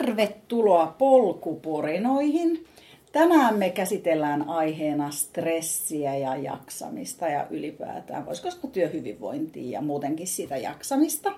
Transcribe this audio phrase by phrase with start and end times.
[0.00, 2.64] Tervetuloa polkuporinoihin.
[3.12, 10.56] Tänään me käsitellään aiheena stressiä ja jaksamista ja ylipäätään, voisiko sanoa työhyvinvointia ja muutenkin sitä
[10.56, 11.32] jaksamista.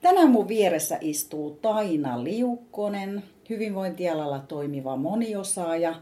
[0.00, 5.94] Tänään mun vieressä istuu Taina Liukkonen, hyvinvointialalla toimiva moniosaaja,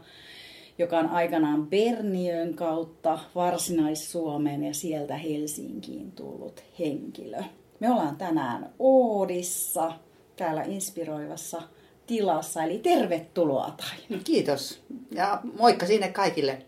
[0.77, 7.43] joka on aikanaan Berniön kautta Varsinais-Suomeen ja sieltä Helsinkiin tullut henkilö.
[7.79, 9.91] Me ollaan tänään Oodissa,
[10.35, 11.61] täällä inspiroivassa
[12.11, 14.23] tilassa, eli tervetuloa Taina.
[14.23, 16.65] Kiitos ja moikka sinne kaikille.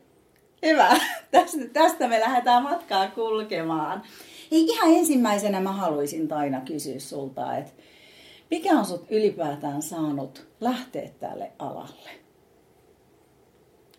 [0.66, 0.90] Hyvä,
[1.32, 4.04] tästä, tästä me lähdetään matkaa kulkemaan.
[4.52, 7.72] Hei, ihan ensimmäisenä mä haluaisin Taina kysyä sulta, että
[8.52, 12.10] mikä on sut ylipäätään saanut lähteä tälle alalle?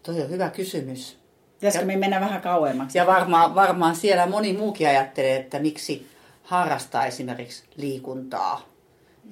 [0.03, 1.19] Toi on hyvä kysymys.
[1.55, 2.99] Pitäisikö me mennä vähän kauemmaksi?
[2.99, 6.07] Ja varmaan, varmaan siellä moni muukin ajattelee, että miksi
[6.43, 8.74] harrastaa esimerkiksi liikuntaa.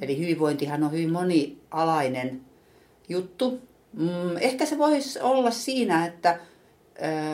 [0.01, 2.41] Eli hyvinvointihan on hyvin monialainen
[3.09, 3.61] juttu.
[3.93, 6.39] Mm, ehkä se voisi olla siinä, että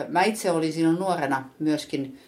[0.07, 2.19] mä itse olin silloin nuorena myöskin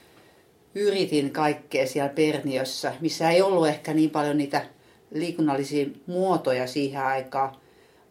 [0.76, 4.66] yritin kaikkea siellä Perniössä, missä ei ollut ehkä niin paljon niitä
[5.12, 7.56] liikunnallisia muotoja siihen aikaan.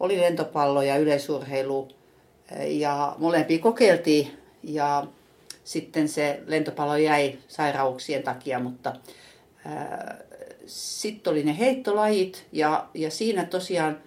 [0.00, 1.88] Oli lentopallo ja yleisurheilu
[2.66, 4.30] ja molempia kokeiltiin
[4.62, 5.06] ja
[5.64, 8.92] sitten se lentopallo jäi sairauksien takia, mutta
[10.70, 13.98] sitten oli ne heittolajit ja, ja siinä tosiaan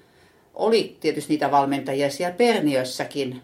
[0.54, 3.42] oli tietysti niitä valmentajia siellä Perniössäkin,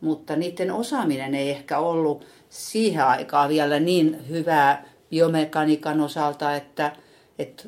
[0.00, 6.92] mutta niiden osaaminen ei ehkä ollut siihen aikaan vielä niin hyvää biomekaniikan osalta, että,
[7.38, 7.64] että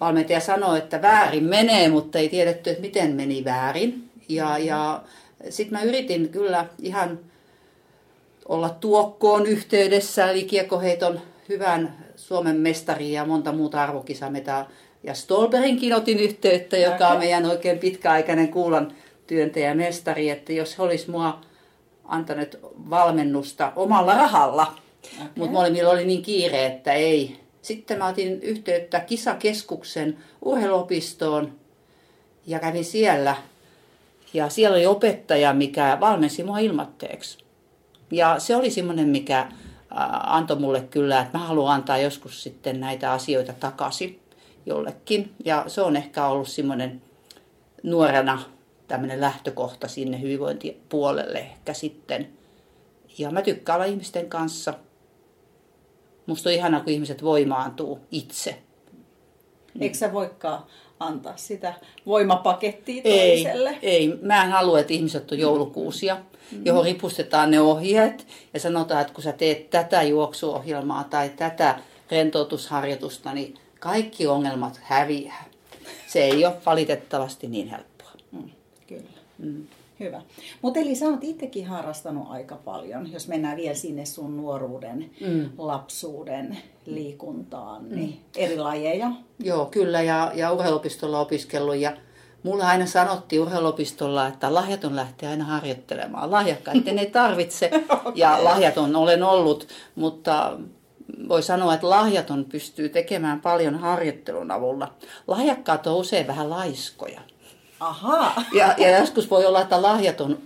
[0.00, 4.10] valmentaja sanoi, että väärin menee, mutta ei tiedetty, että miten meni väärin.
[4.28, 5.02] Ja, ja
[5.50, 7.18] sitten mä yritin kyllä ihan
[8.48, 14.68] olla tuokkoon yhteydessä, eli kiekoheiton hyvän Suomen mestari ja monta muuta arvokisametaa.
[15.02, 18.92] Ja Stolberinkin otin yhteyttä, joka on meidän oikein pitkäaikainen kuulan
[19.26, 21.40] työntäjä mestari, että jos he olisi mua
[22.04, 22.56] antanut
[22.90, 25.28] valmennusta omalla rahalla, okay.
[25.36, 27.40] mutta molemmilla oli niin kiire, että ei.
[27.62, 31.52] Sitten mä otin yhteyttä kisakeskuksen urheiluopistoon
[32.46, 33.36] ja kävin siellä.
[34.34, 37.38] Ja siellä oli opettaja, mikä valmensi mua ilmatteeksi.
[38.10, 39.48] Ja se oli semmoinen, mikä
[40.26, 44.20] antoi mulle kyllä, että mä haluan antaa joskus sitten näitä asioita takaisin
[44.66, 45.34] jollekin.
[45.44, 47.02] Ja se on ehkä ollut semmoinen
[47.82, 48.42] nuorena
[48.88, 52.28] tämmöinen lähtökohta sinne hyvinvointipuolelle ehkä sitten.
[53.18, 54.74] Ja mä tykkään olla ihmisten kanssa.
[56.26, 58.62] Musta on ihanaa, kun ihmiset voimaantuu itse.
[59.80, 60.62] Eikö sä voikaan
[61.00, 61.74] antaa sitä
[62.06, 63.70] voimapakettia toiselle?
[63.70, 64.18] Ei, ei.
[64.22, 66.66] Mä en halua, että ihmiset on joulukuusia, mm-hmm.
[66.66, 71.78] johon ripustetaan ne ohjeet ja sanotaan, että kun sä teet tätä juoksuohjelmaa tai tätä
[72.10, 75.44] rentoutusharjoitusta, niin kaikki ongelmat häviää.
[76.06, 78.10] Se ei ole valitettavasti niin helppoa.
[78.32, 78.50] Mm,
[78.86, 79.02] kyllä.
[79.38, 79.66] Mm.
[80.00, 80.22] Hyvä.
[80.62, 85.50] Mutta eli sä oot itsekin harrastanut aika paljon, jos mennään vielä sinne sun nuoruuden, mm.
[85.58, 87.94] lapsuuden liikuntaan, mm.
[87.94, 89.10] niin eri lajeja.
[89.38, 91.96] Joo, kyllä, ja, ja urheilupistolla opiskellut, ja
[92.42, 96.30] mulle aina sanottiin urheilupistolla, että lahjaton lähtee aina harjoittelemaan.
[96.30, 97.70] Lahjakkaiden ei tarvitse,
[98.14, 100.58] ja lahjaton olen ollut, mutta
[101.28, 104.94] voi sanoa, että lahjaton pystyy tekemään paljon harjoittelun avulla.
[105.26, 107.20] Lahjakkaat on usein vähän laiskoja.
[107.80, 108.42] Aha.
[108.52, 110.38] Ja, ja joskus voi olla, että lahjaton,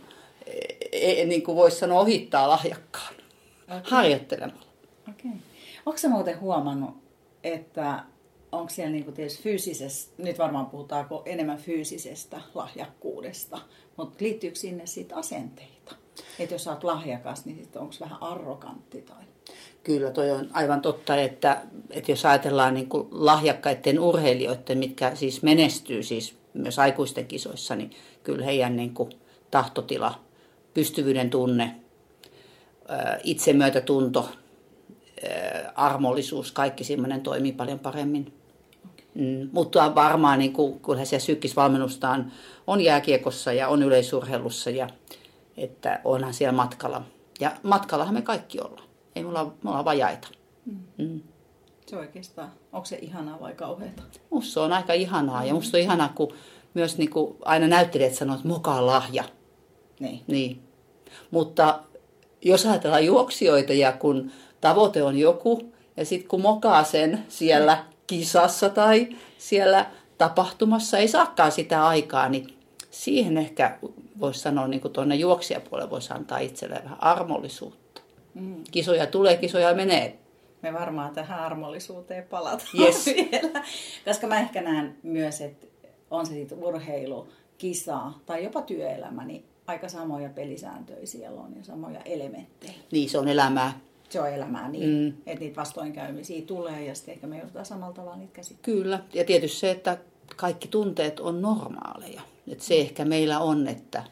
[0.92, 3.14] e, e, niin kuin voisi sanoa, ohittaa lahjakkaan
[3.64, 3.82] okay.
[3.84, 4.66] harjoittelemalla.
[5.10, 5.30] Okay.
[5.86, 6.96] Onko se muuten huomannut,
[7.44, 8.04] että
[8.52, 13.58] onko siellä niin tietysti fyysisestä, nyt varmaan puhutaan enemmän fyysisestä lahjakkuudesta,
[13.96, 15.94] mutta liittyykö sinne siitä asenteita?
[16.38, 19.22] Että jos olet lahjakas, niin onko vähän arrogantti tai...
[19.82, 25.42] Kyllä, toi on aivan totta, että, että jos ajatellaan niin kuin lahjakkaiden urheilijoiden, mitkä siis
[25.42, 27.90] menestyy siis myös aikuisten kisoissa, niin
[28.22, 29.10] kyllä heidän niin kuin
[29.50, 30.20] tahtotila,
[30.74, 31.74] pystyvyyden tunne,
[33.24, 34.28] itsemyötätunto,
[35.74, 38.32] armollisuus, kaikki semmoinen toimii paljon paremmin.
[39.14, 42.32] Mm, mutta varmaan, niin kuin, kun siellä sykkisvalmennusta on,
[42.66, 44.88] on jääkiekossa ja on yleisurheilussa, ja,
[45.56, 47.02] että onhan siellä matkalla.
[47.40, 48.88] Ja matkallahan me kaikki ollaan.
[49.16, 50.28] Ei mulla, me ollaan vajaita.
[50.66, 50.78] Mm.
[50.98, 51.20] Mm.
[51.86, 54.02] Se oikeastaan, onko se ihanaa vai kauheata?
[54.30, 56.32] Musta on aika ihanaa ja musta on ihanaa, kun
[56.74, 59.24] myös niin kuin aina näyttelijät sanoo, että mukaan lahja.
[60.00, 60.20] Niin.
[60.26, 60.62] niin.
[61.30, 61.80] Mutta
[62.42, 64.30] jos ajatellaan juoksijoita ja kun
[64.60, 69.08] tavoite on joku ja sitten kun mokaa sen siellä kisassa tai
[69.38, 69.86] siellä
[70.18, 72.58] tapahtumassa, ei saakaan sitä aikaa, niin
[72.90, 73.78] siihen ehkä
[74.20, 78.02] voisi sanoa niin kuin tuonne juoksijapuolelle voisi antaa itselleen vähän armollisuutta.
[78.34, 78.64] Mm.
[78.70, 80.22] Kisoja tulee, kisoja menee
[80.62, 83.06] me varmaan tähän armollisuuteen palataan yes.
[83.16, 83.64] vielä.
[84.04, 85.66] Koska mä ehkä näen myös, että
[86.12, 87.28] on se sitten urheilu,
[87.58, 92.72] kisa tai jopa työelämä, niin aika samoja pelisääntöjä siellä on ja samoja elementtejä.
[92.90, 93.80] Niin, se on elämää.
[94.08, 95.08] Se on elämää niin, mm.
[95.26, 98.82] että niitä vastoinkäymisiä tulee ja sitten ehkä me joudutaan samalla tavalla niitä käsittelemään.
[98.82, 99.98] Kyllä, ja tietysti se, että
[100.36, 102.22] kaikki tunteet on normaaleja.
[102.48, 104.04] Että se ehkä meillä on, että,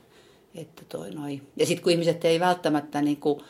[0.55, 1.43] että toi noi.
[1.56, 3.41] Ja sitten kun ihmiset ei välttämättä niin kuin,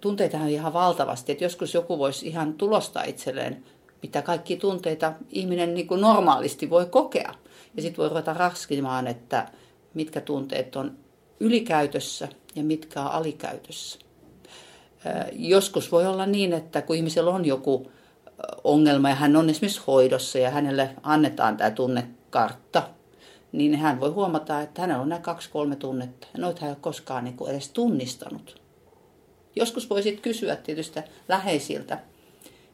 [0.00, 3.64] tunteita on ihan valtavasti, että joskus joku voisi ihan tulostaa itselleen,
[4.02, 7.34] mitä kaikki tunteita ihminen niin kuin normaalisti voi kokea.
[7.76, 9.48] Ja sitten voi ruveta raskimaan, että
[9.94, 10.98] mitkä tunteet on
[11.40, 13.98] ylikäytössä ja mitkä on alikäytössä.
[15.32, 17.90] Joskus voi olla niin, että kun ihmisellä on joku
[18.64, 22.88] ongelma ja hän on esimerkiksi hoidossa ja hänelle annetaan tämä tunnekartta,
[23.52, 26.26] niin hän voi huomata, että hänellä on nämä kaksi-kolme tunnetta.
[26.34, 28.60] Ja noita hän ei ole koskaan niin edes tunnistanut.
[29.56, 31.98] Joskus voi sitten kysyä tietysti läheisiltä,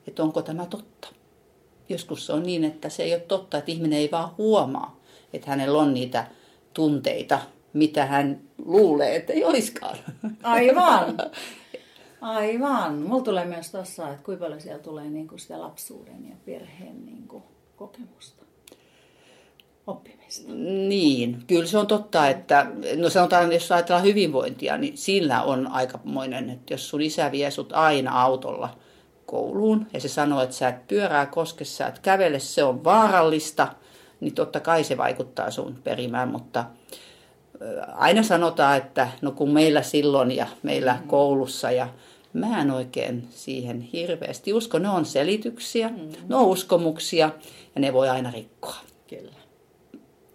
[0.09, 1.09] että onko tämä totta.
[1.89, 5.01] Joskus se on niin, että se ei ole totta, että ihminen ei vaan huomaa,
[5.33, 6.27] että hänellä on niitä
[6.75, 7.39] tunteita,
[7.73, 9.97] mitä hän luulee, että ei olisikaan.
[10.43, 11.17] Aivan.
[12.21, 12.95] Aivan.
[12.95, 17.07] Mulla tulee myös tuossa, että kuinka paljon siellä tulee niin kuin sitä lapsuuden ja perheen
[17.07, 17.43] niin kuin
[17.77, 18.43] kokemusta,
[19.87, 20.53] oppimista.
[20.89, 22.67] Niin, kyllä se on totta, että
[22.97, 27.73] no sanotaan, jos ajatellaan hyvinvointia, niin sillä on aikamoinen, että jos sun isä vie sut
[27.73, 28.77] aina autolla
[29.27, 33.69] kouluun ja se sanoo, että sä et pyörää koske, sä et kävele, se on vaarallista,
[34.21, 36.65] niin totta kai se vaikuttaa sun perimään, mutta
[37.93, 41.09] aina sanotaan, että no kun meillä silloin ja meillä mm.
[41.09, 41.89] koulussa ja
[42.33, 44.79] mä en oikein siihen hirveästi usko.
[44.79, 46.13] Ne on selityksiä, mm.
[46.29, 47.31] ne on uskomuksia
[47.75, 48.77] ja ne voi aina rikkoa.
[49.09, 49.33] Kyllä.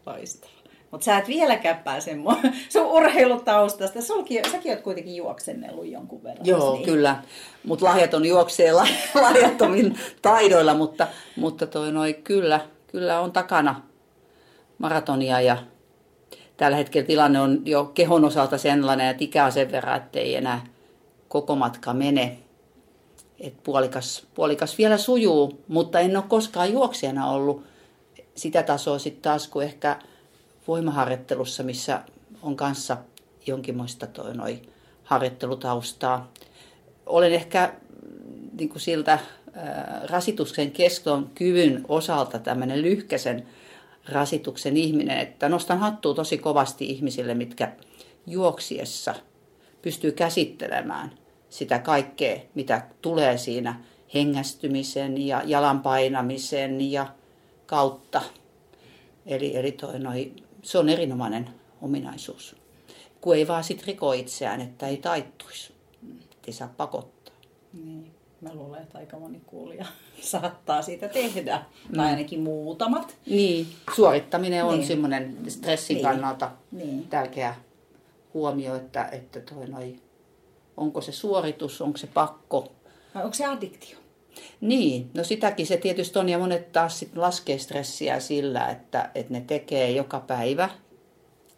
[0.06, 0.51] Loistavaa.
[0.92, 2.38] Mutta sä et vieläkään pääse mua
[2.74, 4.02] sun urheilutaustasta.
[4.02, 6.46] Sulki, säkin oot kuitenkin juoksennellut jonkun verran.
[6.46, 6.86] Joo, niin.
[6.86, 7.24] kyllä.
[7.64, 8.88] Mutta lahjat on juokseella
[9.22, 13.82] lahjattomin taidoilla, mutta, mutta toi noi, kyllä, kyllä on takana
[14.78, 15.58] maratonia ja
[16.58, 20.36] tällä hetkellä tilanne on jo kehon osalta sellainen, että ikä on sen verran, että ei
[20.36, 20.66] enää
[21.28, 22.38] koko matka mene.
[23.40, 27.64] Et puolikas, puolikas vielä sujuu, mutta en ole koskaan juoksijana ollut
[28.36, 30.00] sitä tasoa sitten taas kuin ehkä
[30.72, 32.02] voimaharjoittelussa, missä
[32.42, 32.98] on kanssa
[33.48, 34.62] jonkinmoista toi noi
[35.04, 36.32] harjoittelutaustaa.
[37.06, 37.74] Olen ehkä
[38.58, 39.20] niin kuin siltä
[40.10, 43.48] rasituksen keston kyvyn osalta tämmöinen lyhkäisen
[44.10, 47.72] rasituksen ihminen, että nostan hattua tosi kovasti ihmisille, mitkä
[48.28, 49.16] juoksiessa
[49.82, 51.12] pystyy käsittelemään
[51.50, 53.80] sitä kaikkea, mitä tulee siinä
[54.14, 57.08] hengästymisen ja jalan painamisen ja
[57.66, 58.22] kautta.
[59.26, 60.32] Eli, eli toi noi,
[60.64, 61.50] se on erinomainen
[61.82, 62.56] ominaisuus.
[63.22, 65.74] Kun ei vaan sit riko itseään, että ei taittuisi.
[66.48, 67.36] Ei saa pakottaa.
[67.74, 68.12] Niin.
[68.42, 69.86] Mä luulen, että aika moni kuulija
[70.22, 71.66] saattaa siitä tehdä.
[71.90, 71.96] Mm.
[71.96, 73.18] Tai ainakin muutamat.
[73.26, 74.88] Niin, suorittaminen on niin.
[74.88, 76.06] semmoinen stressin niin.
[76.06, 77.08] kannalta niin.
[77.08, 77.56] tärkeä
[78.34, 79.96] huomio, että, että toi noi,
[80.78, 82.72] onko se suoritus, onko se pakko.
[83.16, 84.01] Vai onko se addiktio?
[84.62, 89.34] Niin, no sitäkin se tietysti on ja monet taas sit laskee stressiä sillä, että, että
[89.34, 90.70] ne tekee joka päivä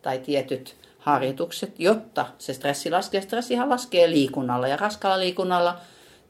[0.02, 3.22] tai tietyt harjoitukset, jotta se stressi laskee.
[3.22, 5.80] Stressihan laskee liikunnalla ja raskalla liikunnalla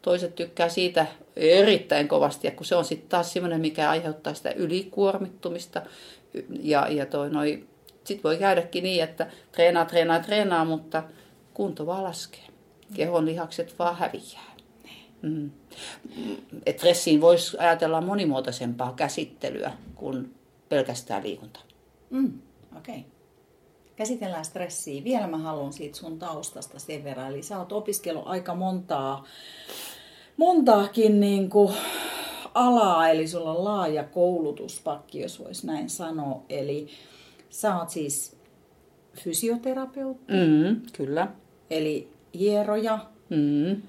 [0.01, 4.51] toiset tykkää siitä erittäin kovasti, ja kun se on sitten taas semmoinen, mikä aiheuttaa sitä
[4.51, 5.81] ylikuormittumista
[6.61, 7.67] ja, ja toi noi
[8.03, 11.03] sitten voi käydäkin niin, että treenaa, treenaa, treenaa, mutta
[11.53, 12.43] kunto vaan laskee.
[12.93, 14.52] Kehon lihakset vaan häviää.
[15.23, 15.51] Mm.
[16.65, 20.33] Et stressiin voisi ajatella monimuotoisempaa käsittelyä kuin
[20.69, 21.59] pelkästään liikunta.
[22.09, 22.39] Mm,
[22.77, 22.97] Okei.
[22.99, 23.09] Okay.
[23.95, 25.03] Käsitellään stressiä.
[25.03, 27.27] Vielä mä haluan siitä sun taustasta sen verran.
[27.27, 29.25] Eli sä oot opiskellut aika montaa,
[30.37, 31.73] montaakin niin kuin
[32.53, 36.43] alaa, eli sulla on laaja koulutuspakki, jos voisi näin sanoa.
[36.49, 36.89] Eli
[37.53, 38.35] Sä oot siis
[39.13, 40.33] fysioterapeutti.
[40.33, 41.27] Mm, kyllä.
[41.69, 42.99] Eli hieroja,
[43.29, 43.81] mm.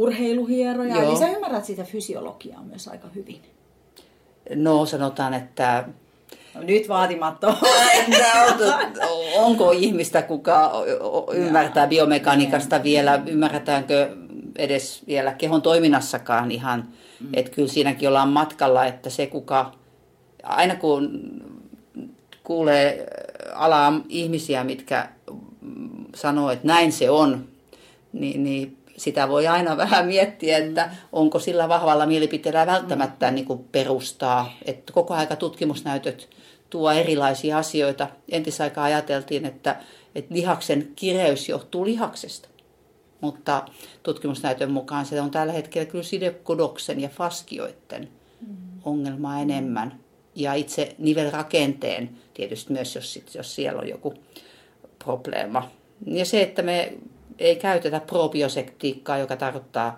[0.00, 0.96] Urheiluhieroja.
[0.96, 1.10] Joo.
[1.10, 3.40] Eli sä ymmärrät sitä fysiologiaa myös aika hyvin.
[4.54, 5.84] No sanotaan, että...
[6.54, 7.54] No, nyt vaatimatto.
[9.46, 10.72] Onko ihmistä, kuka
[11.34, 14.16] ymmärtää biomekaniikasta vielä, ymmärretäänkö
[14.56, 16.88] edes vielä kehon toiminnassakaan ihan.
[17.20, 17.28] Mm.
[17.34, 19.72] Että kyllä siinäkin ollaan matkalla, että se kuka,
[20.42, 21.20] aina kun
[22.44, 23.06] kuulee
[23.54, 25.08] alaa ihmisiä, mitkä
[26.14, 27.44] sanoo, että näin se on,
[28.12, 33.64] niin, niin sitä voi aina vähän miettiä, että onko sillä vahvalla mielipiteellä välttämättä niin kuin
[33.72, 34.52] perustaa.
[34.64, 36.30] Että koko aika tutkimusnäytöt
[36.70, 38.08] tuo erilaisia asioita.
[38.28, 39.80] Entisaikaa ajateltiin, että,
[40.14, 42.48] että lihaksen kireys johtuu lihaksesta.
[43.20, 43.64] Mutta
[44.02, 48.08] tutkimusnäytön mukaan se on tällä hetkellä kyllä sidekodoksen ja faskioiden
[48.84, 50.00] ongelma enemmän.
[50.34, 54.14] ja itse nivelrakenteen tietysti myös, jos, jos siellä on joku
[55.04, 55.70] probleema.
[56.06, 56.92] Ja se, että me
[57.40, 59.96] ei käytetä probiosektiikkaa, joka tarkoittaa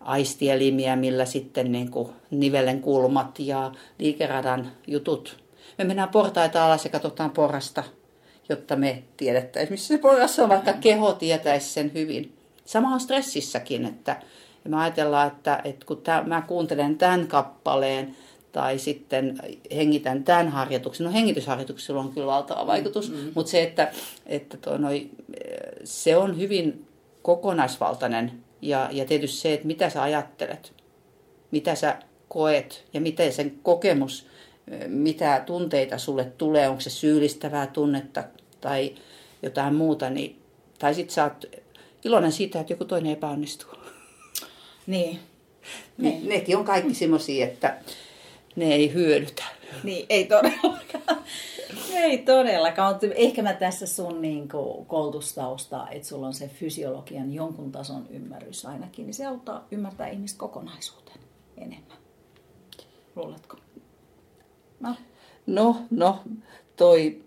[0.00, 5.36] aistielimiä, millä sitten niin kuin nivelen kulmat ja liikeradan jutut.
[5.78, 7.84] Me mennään portaita alas ja katsotaan porrasta,
[8.48, 12.32] jotta me tiedettäisiin, missä se porrassa on, vaikka keho tietäisi sen hyvin.
[12.64, 14.16] Sama on stressissäkin, että
[14.68, 18.16] me ajatellaan, että, että kun tämä, mä kuuntelen tämän kappaleen,
[18.54, 19.38] tai sitten
[19.74, 21.04] hengitän tämän harjoituksen.
[21.06, 23.32] No hengitysharjoituksella on kyllä valtava vaikutus, mm-hmm.
[23.34, 23.92] mutta se, että,
[24.26, 25.10] että toi noi,
[25.84, 26.86] se on hyvin
[27.22, 30.72] kokonaisvaltainen ja, ja tietysti se, että mitä sä ajattelet,
[31.50, 31.98] mitä sä
[32.28, 34.26] koet ja miten sen kokemus,
[34.86, 38.24] mitä tunteita sulle tulee, onko se syyllistävää tunnetta
[38.60, 38.94] tai
[39.42, 40.38] jotain muuta, niin,
[40.78, 41.44] tai sitten sä oot
[42.04, 43.74] iloinen siitä, että joku toinen epäonnistuu.
[44.86, 45.20] Niin.
[45.98, 46.28] niin.
[46.28, 47.76] Nekin on kaikki semmoisia, että
[48.56, 49.44] ne ei hyödytä.
[49.82, 51.24] Niin, ei todellakaan.
[51.94, 54.48] Ei todellakaan, ehkä mä tässä sun niin
[54.86, 60.38] koulutustausta, että sulla on se fysiologian jonkun tason ymmärrys ainakin, niin se auttaa ymmärtää ihmistä
[60.38, 61.18] kokonaisuuteen
[61.56, 61.98] enemmän.
[63.16, 63.56] Luuletko?
[64.80, 64.94] No,
[65.46, 66.18] no, no
[66.76, 67.22] toi,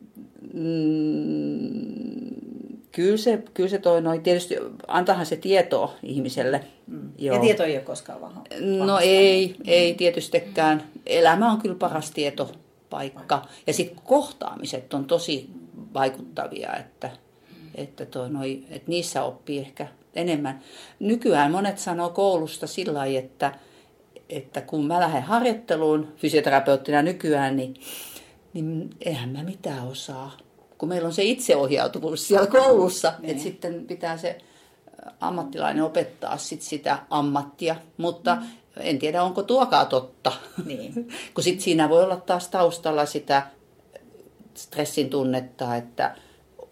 [0.54, 2.47] mm,
[2.91, 4.56] kyllä se, kyllä se toi noin, tietysti
[4.88, 6.63] antahan se tietoa ihmiselle.
[6.88, 7.10] Mm.
[7.17, 7.36] Joo.
[7.36, 8.41] Ja tieto ei ole koskaan vaha.
[8.86, 10.84] No ei, ei tietystikään.
[11.06, 13.46] Elämä on kyllä paras tietopaikka.
[13.67, 15.50] Ja sitten kohtaamiset on tosi
[15.94, 17.10] vaikuttavia, että,
[17.75, 20.62] että, toi noi, että niissä oppii ehkä enemmän.
[21.00, 23.56] Nykyään monet sanoo koulusta sillä lailla, että,
[24.29, 27.74] että kun mä lähden harjoitteluun fysioterapeuttina nykyään, niin,
[28.53, 30.38] niin eihän mä mitään osaa
[30.77, 33.31] kun meillä on se itseohjautuvuus siellä koulussa, niin.
[33.31, 34.38] että sitten pitää se
[35.19, 38.48] ammattilainen opettaa sit sitä ammattia, mutta mm.
[38.79, 40.31] en tiedä onko tuokaa totta,
[40.65, 40.93] niin.
[41.34, 43.48] kun sit siinä voi olla taas taustalla sitä
[44.53, 46.15] stressin tunnetta, että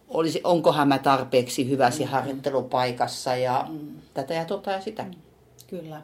[0.08, 2.06] olisi, onkohan mä tarpeeksi hyvä mm.
[2.06, 3.88] harjoittelupaikassa ja mm.
[4.14, 5.04] tätä ja tota ja sitä.
[5.04, 5.12] Mm.
[5.68, 6.02] Kyllä.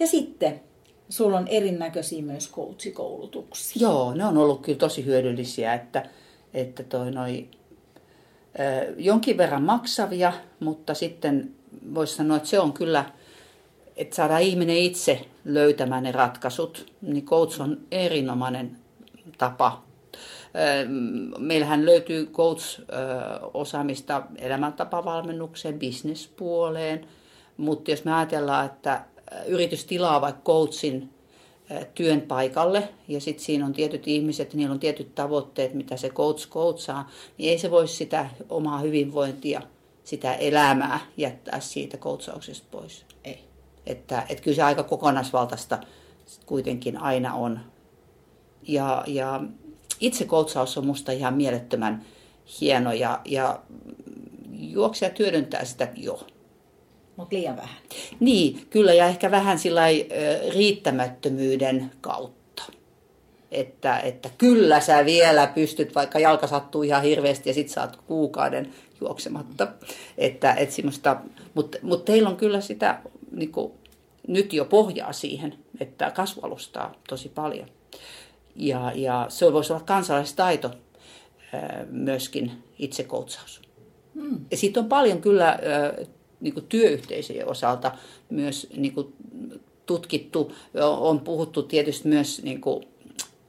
[0.00, 0.60] Ja sitten
[1.08, 3.88] sulla on erinäköisiä myös coachikoulutuksia.
[3.88, 6.06] Joo, ne on ollut kyllä tosi hyödyllisiä, että
[6.54, 7.48] että toi noi,
[8.96, 11.54] jonkin verran maksavia, mutta sitten
[11.94, 13.04] voisi sanoa, että se on kyllä,
[13.96, 18.76] että saadaan ihminen itse löytämään ne ratkaisut, niin coach on erinomainen
[19.38, 19.82] tapa.
[21.38, 27.06] Meillähän löytyy coach-osaamista elämäntapavalmennukseen, bisnespuoleen,
[27.56, 29.04] mutta jos me ajatellaan, että
[29.46, 31.10] yritys tilaa vaikka coachin
[31.94, 36.48] työn paikalle ja sitten siinä on tietyt ihmiset, niillä on tietyt tavoitteet, mitä se coach
[36.48, 39.62] coachaa, niin ei se voi sitä omaa hyvinvointia,
[40.04, 43.04] sitä elämää jättää siitä coachauksesta pois.
[43.24, 43.38] Ei.
[43.86, 45.78] Että, että kyllä se aika kokonaisvaltaista
[46.46, 47.60] kuitenkin aina on.
[48.68, 49.40] Ja, ja
[50.00, 52.04] itse coachaus on musta ihan mielettömän
[52.60, 53.60] hieno ja, ja
[54.52, 56.26] juoksia työdöntää sitä jo
[57.22, 57.76] mutta liian vähän.
[58.20, 59.82] Niin, kyllä ja ehkä vähän sillä
[60.54, 62.62] riittämättömyyden kautta.
[63.50, 68.72] Että, että kyllä sä vielä pystyt, vaikka jalka sattuu ihan hirveästi ja sit saat kuukauden
[69.00, 69.68] juoksematta.
[70.18, 71.16] Että, et mutta,
[71.82, 72.98] mutta teillä on kyllä sitä
[73.30, 73.72] niin kuin,
[74.28, 77.68] nyt jo pohjaa siihen, että kasvu alustaa tosi paljon.
[78.56, 80.70] Ja, ja se voisi olla kansalaistaito
[81.90, 83.62] myöskin itsekoutsaus.
[84.14, 84.44] Hmm.
[84.50, 85.58] Ja siitä on paljon kyllä
[86.42, 87.92] niin kuin työyhteisöjen osalta
[88.30, 89.14] myös niin kuin
[89.86, 90.52] tutkittu.
[90.98, 92.84] On puhuttu tietysti myös niin kuin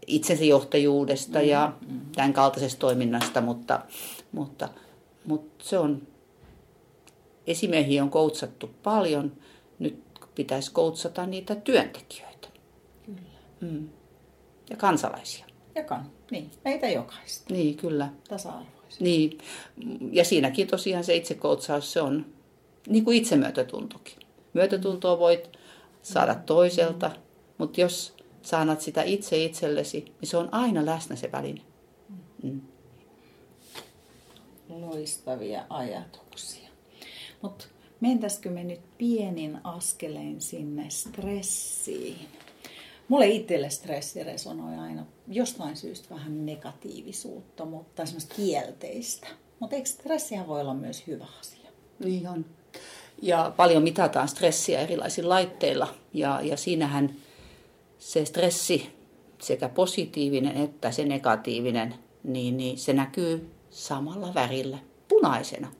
[0.07, 1.99] itsensäjohtajuudesta mm, ja mm.
[2.15, 3.81] tämän kaltaisesta toiminnasta, mutta,
[4.31, 4.69] mutta,
[5.25, 6.01] mutta se on,
[7.47, 9.31] esimiehiä on koutsattu paljon,
[9.79, 10.03] nyt
[10.35, 12.47] pitäisi koutsata niitä työntekijöitä.
[13.05, 13.21] Kyllä.
[13.61, 13.89] Mm.
[14.69, 15.45] Ja kansalaisia.
[15.75, 17.53] Ja kan, niin, meitä jokaista.
[17.53, 18.09] Niin, kyllä.
[18.29, 19.03] Tasa-arvoisesti.
[19.03, 19.37] Niin,
[20.11, 22.25] ja siinäkin tosiaan se itsekoutsaus, se on
[22.87, 24.17] niin kuin itsemyötätuntokin.
[24.53, 25.49] Myötätuntoa voit
[26.01, 27.11] saada toiselta,
[27.57, 31.61] mutta jos saanat sitä itse itsellesi, niin se on aina läsnä se väline.
[32.43, 32.61] Mm.
[34.69, 36.69] Loistavia ajatuksia.
[37.41, 37.65] Mutta
[37.99, 42.27] mentäisikö me nyt pienin askeleen sinne stressiin?
[43.07, 49.27] Mulle itselle stressi resonoi aina jostain syystä vähän negatiivisuutta, mutta semmoista kielteistä.
[49.59, 51.69] Mutta eikö stressihän voi olla myös hyvä asia?
[51.99, 52.45] Niin on
[53.23, 55.87] ja paljon mitataan stressiä erilaisilla laitteilla.
[56.13, 57.15] Ja, ja siinähän
[57.99, 58.89] se stressi,
[59.41, 64.77] sekä positiivinen että se negatiivinen, niin, niin se näkyy samalla värillä,
[65.07, 65.71] punaisena.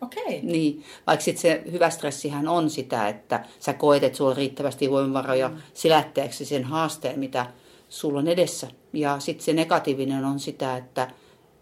[0.00, 0.22] Okei.
[0.24, 0.38] Okay.
[0.42, 4.90] Niin, vaikka sitten se hyvä stressihän on sitä, että sä koet, että sulla on riittävästi
[4.90, 5.56] voimavaroja mm.
[5.74, 7.46] silätteeksi sen haasteen, mitä
[7.88, 8.68] sulla on edessä.
[8.92, 11.10] Ja sitten se negatiivinen on sitä, että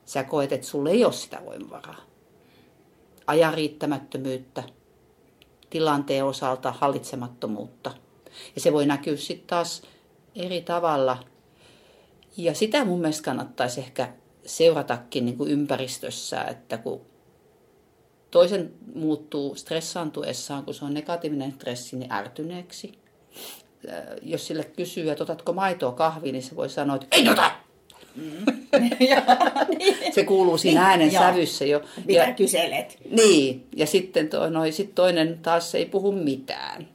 [0.05, 2.01] sä koet, että sulla ei ole sitä voimavaraa.
[3.27, 4.63] Ajan riittämättömyyttä,
[5.71, 7.91] tilanteen osalta hallitsemattomuutta.
[8.55, 9.83] Ja se voi näkyä sitten taas
[10.35, 11.25] eri tavalla.
[12.37, 14.13] Ja sitä mun mielestä kannattaisi ehkä
[14.47, 17.01] seuratakin niin kuin ympäristössä, että kun
[18.31, 22.99] toisen muuttuu stressaantuessaan, kun se on negatiivinen stressi, niin ärtyneeksi.
[24.23, 27.51] Jos sille kysyy, että otatko maitoa kahviin, niin se voi sanoa, että ei ota!
[28.19, 28.59] Mm.
[30.15, 31.83] se kuuluu siinä niin, äänen sävyssä jo.
[32.07, 32.99] Mitä ja, kyselet?
[33.11, 36.89] Niin, ja sitten to, no, sit toinen taas ei puhu mitään.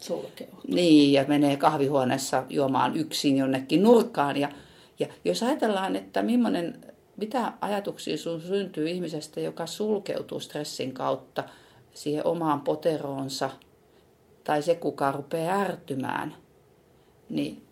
[0.00, 0.60] Sulkeutuu.
[0.68, 4.36] Niin, ja menee kahvihuoneessa juomaan yksin jonnekin nurkkaan.
[4.36, 4.48] Ja,
[4.98, 6.80] ja jos ajatellaan, että millainen,
[7.16, 11.44] mitä ajatuksia sun syntyy ihmisestä, joka sulkeutuu stressin kautta
[11.94, 13.50] siihen omaan poteroonsa,
[14.44, 16.34] tai se, kuka rupeaa ärtymään,
[17.28, 17.65] niin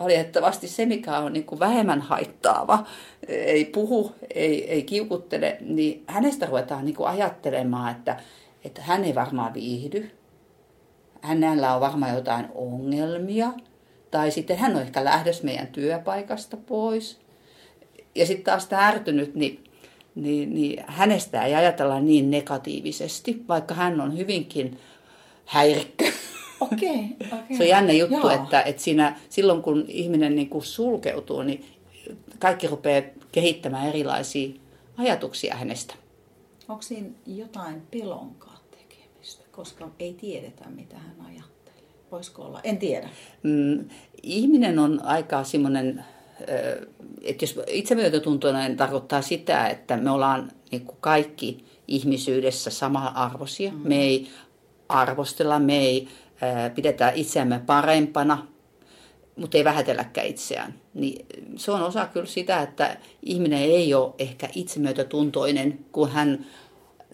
[0.00, 2.86] valitettavasti se, mikä on niin kuin vähemmän haittaava,
[3.28, 8.20] ei puhu, ei, ei kiukuttele, niin hänestä ruvetaan niin kuin ajattelemaan, että,
[8.64, 10.10] että hän ei varmaan viihdy.
[11.20, 13.52] Hänellä on varmaan jotain ongelmia.
[14.10, 17.18] Tai sitten hän on ehkä lähdössä meidän työpaikasta pois.
[18.14, 19.64] Ja sitten taas tämä ärtynyt, niin,
[20.14, 24.78] niin, niin hänestä ei ajatella niin negatiivisesti, vaikka hän on hyvinkin
[25.44, 26.04] häirikkö
[26.60, 27.56] Okei, okay, okay.
[27.56, 28.30] Se on jännä juttu, Joo.
[28.30, 31.64] että, että siinä, silloin kun ihminen niin kuin sulkeutuu, niin
[32.38, 34.54] kaikki rupeaa kehittämään erilaisia
[34.96, 35.94] ajatuksia hänestä.
[36.68, 41.82] Onko siinä jotain pelonkaan tekemistä, koska ei tiedetä, mitä hän ajattelee?
[42.10, 42.60] Voisiko olla?
[42.64, 43.08] En tiedä.
[43.42, 43.88] Mm,
[44.22, 46.04] ihminen on aika semmoinen,
[47.22, 53.72] että jos itsemyötätuntoinen tarkoittaa sitä, että me ollaan niin kuin kaikki ihmisyydessä sama-arvoisia.
[53.72, 53.88] Mm.
[53.88, 54.28] Me ei
[54.88, 56.08] arvostella, me ei
[56.74, 58.46] pidetään itseämme parempana,
[59.36, 60.74] mutta ei vähätelläkään itseään.
[60.94, 66.46] Niin se on osa kyllä sitä, että ihminen ei ole ehkä itsemyötätuntoinen, kun hän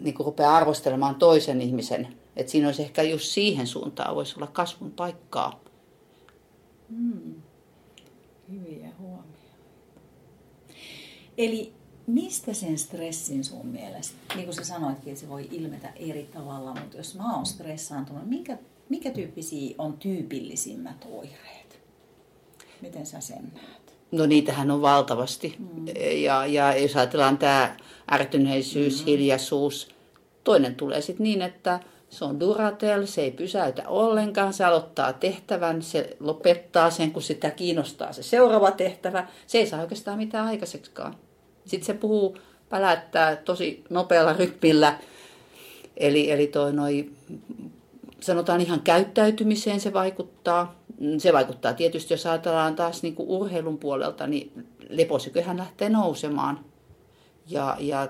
[0.01, 2.09] niin kuin rupeaa arvostelemaan toisen ihmisen.
[2.37, 5.61] Et siinä olisi ehkä just siihen suuntaan voisi olla kasvun paikkaa.
[6.89, 7.35] Hmm.
[8.51, 9.35] Hyviä huomioita.
[11.39, 11.73] Eli
[12.07, 16.75] mistä sen stressin sun mielestä, niin kuin sä sanoitkin, että se voi ilmetä eri tavalla,
[16.75, 18.59] mutta jos mä oon stressaantunut, minkä
[18.89, 21.81] mikä tyyppisiä on tyypillisimmät oireet?
[22.81, 23.95] Miten sä sen näet?
[24.13, 25.57] No niitähän on valtavasti.
[25.59, 25.87] Mm.
[26.23, 27.77] Ja, ja jos ajatellaan tämä
[28.13, 29.07] ärtyneisyys, mm.
[29.07, 29.89] hiljaisuus,
[30.45, 35.83] toinen tulee sitten niin, että se on duratel, se ei pysäytä ollenkaan, se aloittaa tehtävän,
[35.83, 39.29] se lopettaa sen, kun sitä kiinnostaa se seuraava tehtävä.
[39.47, 41.15] Se ei saa oikeastaan mitään aikaiseksikaan.
[41.65, 44.99] Sitten se puhuu, pälättää tosi nopealla rytmillä.
[45.97, 47.11] Eli, eli toi noi
[48.25, 50.75] sanotaan ihan käyttäytymiseen se vaikuttaa.
[51.01, 56.65] Mm, se vaikuttaa tietysti, jos ajatellaan taas niin kuin urheilun puolelta, niin leposyköhän lähtee nousemaan.
[57.47, 58.09] Ja, ja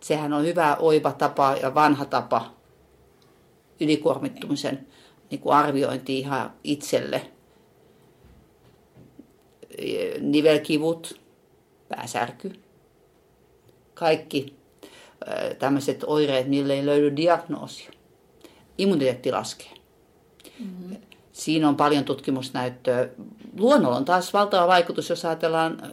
[0.00, 2.54] sehän on hyvä oiva tapa ja vanha tapa
[3.80, 4.86] ylikuormittumisen
[5.30, 7.30] niin kuin arviointi ihan itselle.
[10.20, 11.20] Nivelkivut,
[11.88, 12.52] pääsärky,
[13.94, 14.56] kaikki
[15.58, 17.95] tämmöiset oireet, niille ei löydy diagnoosia
[18.78, 19.70] immuniteetti laskee.
[20.58, 20.96] Mm-hmm.
[21.32, 23.08] Siinä on paljon tutkimusnäyttöä.
[23.58, 25.90] Luonnolla on taas valtava vaikutus, jos ajatellaan äh,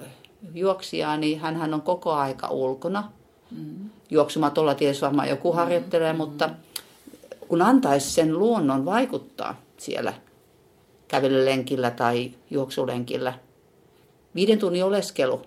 [0.53, 3.11] juoksijaa, niin hän on koko aika ulkona.
[3.51, 3.89] Mm-hmm.
[4.09, 5.59] Juoksumatolla tietysti varmaan joku mm-hmm.
[5.59, 6.29] harjoittelee, mm-hmm.
[6.29, 6.49] mutta
[7.47, 10.13] kun antaisi sen luonnon vaikuttaa siellä
[11.07, 13.33] kävelylenkillä tai juoksulenkillä,
[14.35, 15.41] viiden tunnin oleskelu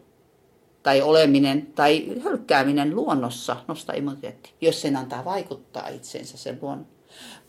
[0.83, 6.96] tai oleminen tai hölkkääminen luonnossa nostaa immuniteetti, jos sen antaa vaikuttaa itsensä sen luonnon.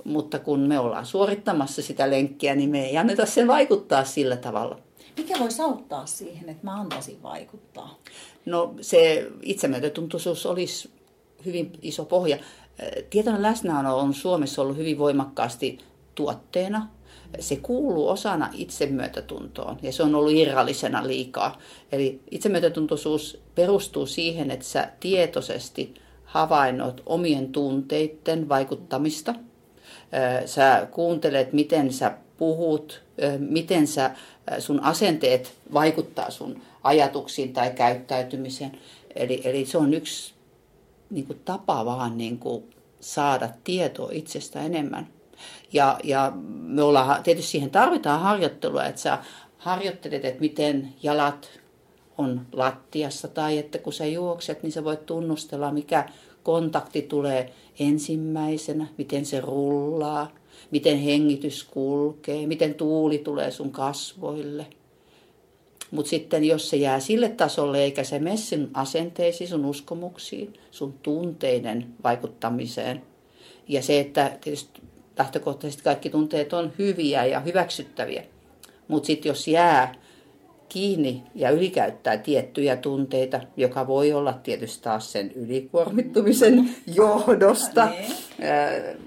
[0.08, 4.80] Mutta kun me ollaan suorittamassa sitä lenkkiä, niin me ei anneta sen vaikuttaa sillä tavalla.
[5.17, 8.00] Mikä voisi auttaa siihen, että mä antaisin vaikuttaa?
[8.46, 10.89] No se itsemyötätuntoisuus olisi
[11.46, 12.38] hyvin iso pohja.
[13.10, 15.78] Tietoinen läsnäolo on Suomessa ollut hyvin voimakkaasti
[16.15, 16.88] tuotteena.
[17.39, 21.58] Se kuuluu osana itsemyötätuntoon ja se on ollut irrallisena liikaa.
[21.91, 25.93] Eli itsemyötätuntoisuus perustuu siihen, että sä tietoisesti
[26.24, 29.36] havainnot omien tunteiden vaikuttamista–
[30.46, 33.02] sä kuuntelet, miten sä puhut,
[33.39, 34.12] miten sä,
[34.60, 38.72] sun asenteet vaikuttaa sun ajatuksiin tai käyttäytymiseen.
[39.15, 40.34] Eli, eli se on yksi
[41.10, 42.63] niin kuin tapa vaan niin kuin
[43.00, 45.08] saada tietoa itsestä enemmän.
[45.74, 49.17] Ja, ja me ollaan, tietysti siihen tarvitaan harjoittelua, että sä
[49.58, 51.50] harjoittelet, että miten jalat
[52.17, 56.10] on lattiassa tai että kun sä juokset, niin sä voit tunnustella, mikä
[56.47, 60.31] kontakti tulee ensimmäisenä, miten se rullaa,
[60.71, 64.67] miten hengitys kulkee, miten tuuli tulee sun kasvoille.
[65.91, 70.93] Mutta sitten jos se jää sille tasolle, eikä se mene sun asenteisiin, sun uskomuksiin, sun
[71.03, 73.01] tunteiden vaikuttamiseen,
[73.67, 74.81] ja se, että tietysti
[75.17, 78.23] lähtökohtaisesti kaikki tunteet on hyviä ja hyväksyttäviä,
[78.88, 79.95] mutta sitten jos jää
[80.69, 87.86] kiinni ja ylikäyttää tiettyjä tunteita, joka voi olla tietysti taas sen ylikuormittumisen johdosta.
[87.86, 88.06] Niin.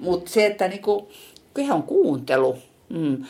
[0.01, 1.09] Mutta se, että niinku,
[1.55, 2.57] kyllä on kuuntelu.
[2.89, 3.25] Mm.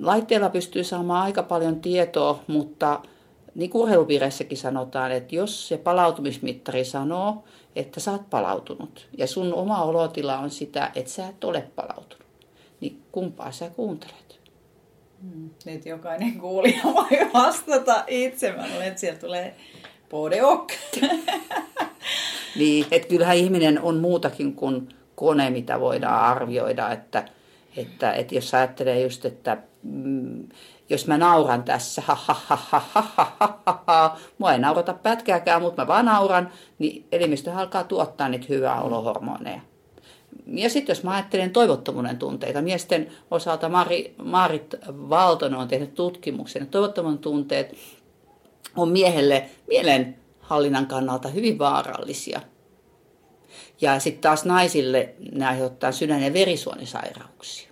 [0.00, 3.00] Laitteella pystyy saamaan aika paljon tietoa, mutta
[3.54, 7.44] niin kuin urheilupiireissäkin sanotaan, että jos se palautumismittari sanoo,
[7.76, 12.26] että sä oot palautunut ja sun oma olotila on sitä, että sä et ole palautunut,
[12.80, 14.27] niin kumpaa sä kuuntelet?
[15.22, 15.50] Mm.
[15.64, 18.52] Nyt jokainen kuulija voi vastata itse.
[18.52, 19.54] Mä luulen, että sieltä tulee
[20.08, 20.72] podeok.
[22.58, 26.90] niin, että kyllähän ihminen on muutakin kuin kone, mitä voidaan arvioida.
[26.90, 27.24] Että,
[27.76, 30.48] että, että jos ajattelee just, että mm,
[30.88, 33.06] jos mä nauran tässä, ha, ha, ha, ha, ha,
[33.38, 38.46] ha, ha, mua ei naurata pätkääkään, mutta mä vaan nauran, niin elimistö alkaa tuottaa niitä
[38.48, 39.60] hyvää olohormoneja
[40.46, 46.62] ja sitten jos mä ajattelen toivottomuuden tunteita, miesten osalta Mari, Marit Valtonen on tehnyt tutkimuksen,
[46.62, 47.74] että toivottomuuden tunteet
[48.76, 52.40] on miehelle mielenhallinnan kannalta hyvin vaarallisia.
[53.80, 57.70] Ja sitten taas naisille ne aiheuttaa sydän- ja verisuonisairauksia.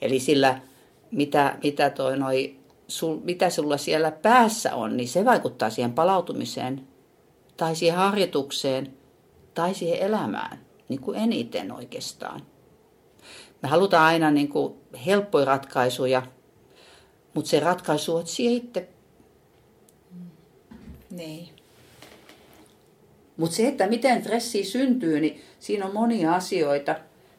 [0.00, 0.60] Eli sillä,
[1.10, 2.56] mitä, mitä, toi noi,
[2.88, 6.88] sul, mitä sulla siellä päässä on, niin se vaikuttaa siihen palautumiseen
[7.56, 8.92] tai siihen harjoitukseen
[9.54, 12.42] tai siihen elämään niin kuin eniten oikeastaan.
[13.62, 14.74] Me halutaan aina niin kuin
[15.06, 16.22] helppoja ratkaisuja,
[17.34, 18.88] mutta se ratkaisu on siihen itse.
[21.10, 21.48] Niin.
[23.36, 26.94] Mutta se, että miten stressi syntyy, niin siinä on monia asioita.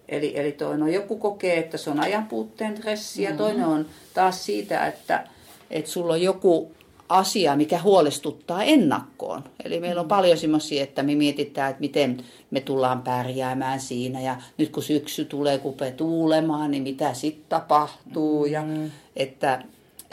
[0.09, 3.37] Eli, eli toinen on joku kokee, että se on ajanpuutteen stressi, mm-hmm.
[3.37, 5.27] toinen on taas siitä, että,
[5.69, 6.71] että sulla on joku
[7.09, 9.43] asia, mikä huolestuttaa ennakkoon.
[9.65, 12.17] Eli meillä on paljon semmoisia, että me mietitään, että miten
[12.51, 14.21] me tullaan pärjäämään siinä.
[14.21, 18.45] Ja nyt kun syksy tulee, kupe tuulemaan, niin mitä sitten tapahtuu.
[18.45, 18.91] Ja mm.
[19.15, 19.63] että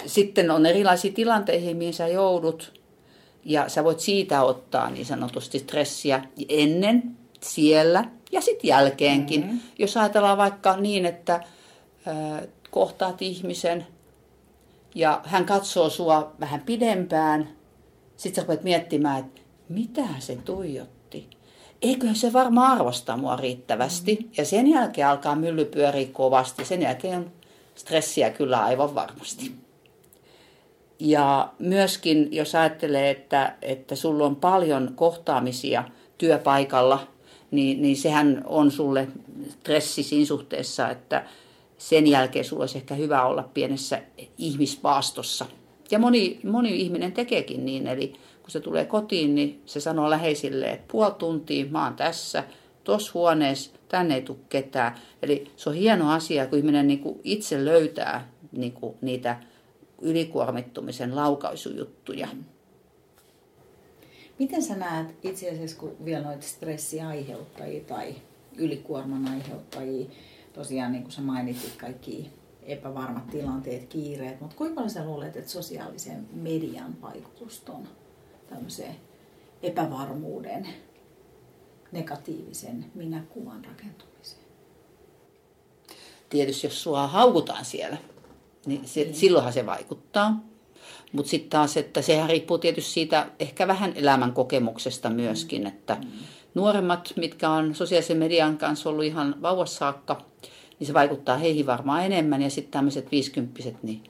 [0.06, 2.80] sitten on erilaisia tilanteita, mihin sä joudut.
[3.44, 7.02] Ja sä voit siitä ottaa niin sanotusti stressiä ennen,
[7.40, 9.46] siellä ja sitten jälkeenkin.
[9.46, 9.60] Mm.
[9.78, 13.86] Jos ajatellaan vaikka niin, että äh, kohtaat ihmisen–
[14.94, 17.48] ja hän katsoo sua vähän pidempään.
[18.16, 21.30] Sitten sä rupeat miettimään, että mitä se tuijotti.
[21.82, 24.18] Eiköhän se varmaan arvosta mua riittävästi.
[24.20, 24.28] Mm.
[24.36, 26.64] Ja sen jälkeen alkaa mylly pyöriä kovasti.
[26.64, 27.32] Sen jälkeen
[27.74, 29.52] stressiä kyllä aivan varmasti.
[30.98, 35.84] Ja myöskin, jos ajattelee, että, että sulla on paljon kohtaamisia
[36.18, 37.06] työpaikalla,
[37.50, 39.08] niin, niin sehän on sulle
[39.50, 41.24] stressi siinä suhteessa, että,
[41.80, 44.02] sen jälkeen sulla olisi ehkä hyvä olla pienessä
[44.38, 45.46] ihmispaastossa.
[45.90, 48.12] Ja moni, moni ihminen tekeekin niin, eli
[48.42, 52.44] kun se tulee kotiin, niin se sanoo läheisille, että puoli tuntia mä oon tässä,
[52.84, 54.94] tuossa huoneessa, tänne ei tule ketään.
[55.22, 59.40] Eli se on hieno asia, kun ihminen niin kuin itse löytää niin kuin niitä
[60.00, 62.28] ylikuormittumisen laukaisujuttuja.
[64.38, 68.14] Miten sä näet itse asiassa, kun vielä noita stressiaiheuttajia tai
[68.56, 70.06] ylikuorman aiheuttajia,
[70.60, 72.30] tosiaan niin kuin sä mainitsit, kaikki
[72.62, 77.88] epävarmat tilanteet, kiireet, mutta kuinka paljon sä luulet, että sosiaalisen median vaikutus on
[78.48, 78.96] tämmöiseen
[79.62, 80.68] epävarmuuden,
[81.92, 84.44] negatiivisen minäkuvan rakentumiseen?
[86.28, 87.96] Tietysti jos sua haukutaan siellä,
[88.66, 89.14] niin, se, niin.
[89.14, 90.40] silloinhan se vaikuttaa.
[91.12, 96.10] Mutta sitten taas, että sehän riippuu tietysti siitä ehkä vähän elämän kokemuksesta myöskin, että mm
[96.54, 100.22] nuoremmat, mitkä on sosiaalisen median kanssa ollut ihan vauvassa saakka,
[100.78, 102.42] niin se vaikuttaa heihin varmaan enemmän.
[102.42, 104.02] Ja sitten tämmöiset viisikymppiset, niin,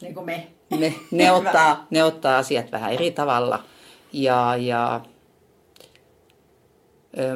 [0.00, 0.46] niin kuin me.
[0.78, 3.62] Ne, ne, ottaa, ne ottaa asiat vähän eri tavalla.
[4.12, 5.00] Ja, ja,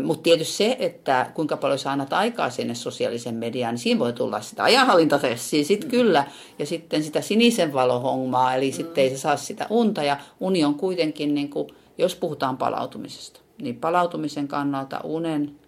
[0.04, 4.12] mutta tietysti se, että kuinka paljon sä annat aikaa sinne sosiaalisen mediaan, niin siinä voi
[4.12, 5.90] tulla sitä ajanhallintatressiä sitten mm.
[5.90, 6.24] kyllä.
[6.58, 8.72] Ja sitten sitä sinisen valohommaa, eli mm.
[8.72, 10.02] sitten ei se saa sitä unta.
[10.02, 15.58] Ja uni on kuitenkin, niin kuin, jos puhutaan palautumisesta, niin palautumisen kannalta unen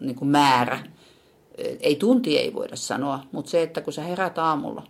[0.00, 0.78] niin kuin määrä,
[1.80, 4.82] ei tunti ei voida sanoa, mutta se, että kun sä herät aamulla,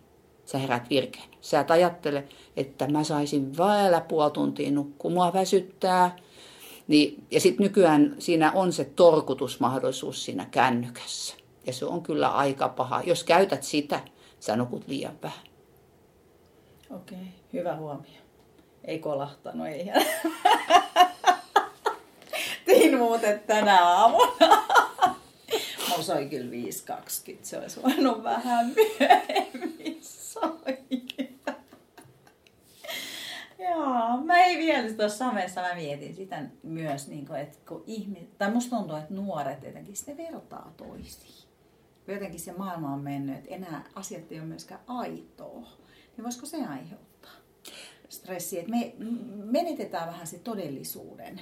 [0.45, 1.29] sä herät virkeen.
[1.41, 2.25] Sä et ajattele,
[2.57, 6.17] että mä saisin vielä puoli tuntia nukkua, mua väsyttää.
[6.89, 11.35] Niin, ja sitten nykyään siinä on se torkutusmahdollisuus siinä kännykässä.
[11.67, 13.03] Ja se on kyllä aika paha.
[13.07, 14.01] Jos käytät sitä,
[14.41, 15.47] sä nukut liian vähän.
[16.91, 18.21] Okei, hyvä huomio.
[18.85, 19.91] Ei kolahtanut, ei.
[22.67, 24.65] Tein muuten tänä aamuna.
[25.89, 31.55] Mulla soi kyllä 5.20, se olisi voinut vähän myöhemmin soida.
[33.59, 38.39] Joo, mä ei vielä tuossa samessa, mä mietin sitä myös, niin kuin, että kun ihmiset,
[38.39, 41.49] tai musta tuntuu, että nuoret jotenkin sitten vertaa toisiin.
[42.09, 45.69] Jotenkin se maailma on mennyt, että enää asiat ei ole myöskään aitoa.
[46.17, 47.31] Niin voisiko se aiheuttaa
[48.09, 48.95] stressiä, että me
[49.45, 51.41] menetetään vähän se todellisuuden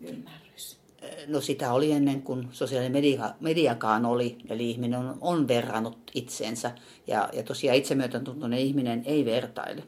[0.00, 0.78] ymmärrys?
[1.26, 6.70] No sitä oli ennen kuin sosiaalinen media, mediakaan oli, eli ihminen on, on verrannut itseensä.
[7.06, 9.82] Ja, ja tosiaan itsemyötäntuntoinen ihminen ei vertaile,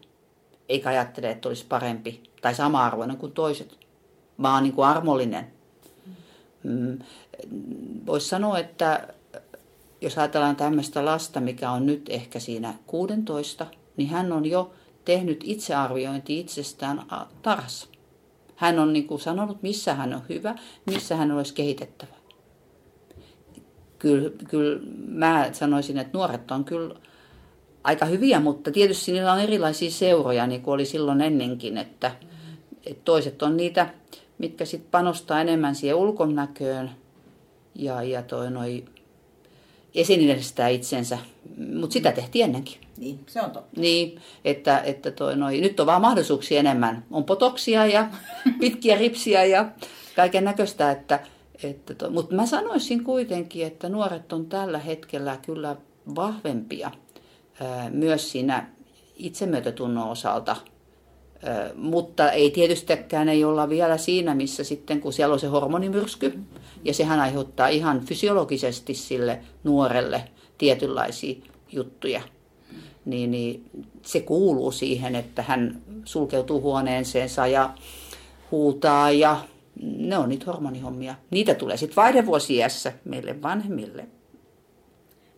[0.68, 3.78] eikä ajattele, että olisi parempi tai sama-arvoinen kuin toiset,
[4.42, 5.52] vaan niin kuin armollinen.
[6.62, 6.98] Mm,
[8.06, 9.08] Voisi sanoa, että
[10.00, 13.66] jos ajatellaan tämmöistä lasta, mikä on nyt ehkä siinä 16,
[13.96, 14.72] niin hän on jo
[15.04, 17.02] tehnyt itsearviointi itsestään
[17.42, 17.88] tarhassa.
[18.58, 20.54] Hän on niin kuin sanonut, missä hän on hyvä,
[20.86, 22.12] missä hän olisi kehitettävä.
[23.98, 26.94] Kyllä, kyllä mä sanoisin, että nuoret on kyllä
[27.84, 32.12] aika hyviä, mutta tietysti niillä on erilaisia seuroja, niin kuin oli silloin ennenkin, että,
[32.86, 33.88] että toiset on niitä,
[34.38, 36.90] mitkä sitten panostaa enemmän siihen ulkonäköön
[37.74, 38.84] ja, ja toi noi
[39.94, 41.18] esineellistää itsensä,
[41.74, 42.80] mutta sitä tehtiin ennenkin.
[42.96, 43.80] Niin, se on totta.
[43.80, 47.04] Niin, että, että toi noi, nyt on vaan mahdollisuuksia enemmän.
[47.10, 48.08] On potoksia ja
[48.60, 49.68] pitkiä ripsiä ja
[50.16, 51.20] kaiken näköistä, että,
[51.62, 55.76] että mutta mä sanoisin kuitenkin, että nuoret on tällä hetkellä kyllä
[56.14, 56.90] vahvempia
[57.60, 58.68] ää, myös siinä
[59.16, 60.56] itsemyötätunnon osalta.
[61.42, 66.38] Ää, mutta ei tietystikään ei olla vielä siinä, missä sitten, kun siellä on se hormonimyrsky,
[66.84, 70.24] ja sehän aiheuttaa ihan fysiologisesti sille nuorelle
[70.58, 71.34] tietynlaisia
[71.72, 72.20] juttuja
[73.08, 73.70] niin, niin
[74.02, 77.74] se kuuluu siihen, että hän sulkeutuu huoneeseensa ja
[78.50, 79.44] huutaa ja
[79.82, 81.14] ne on niitä hormonihommia.
[81.30, 84.06] Niitä tulee sitten vaihdevuosiässä meille vanhemmille.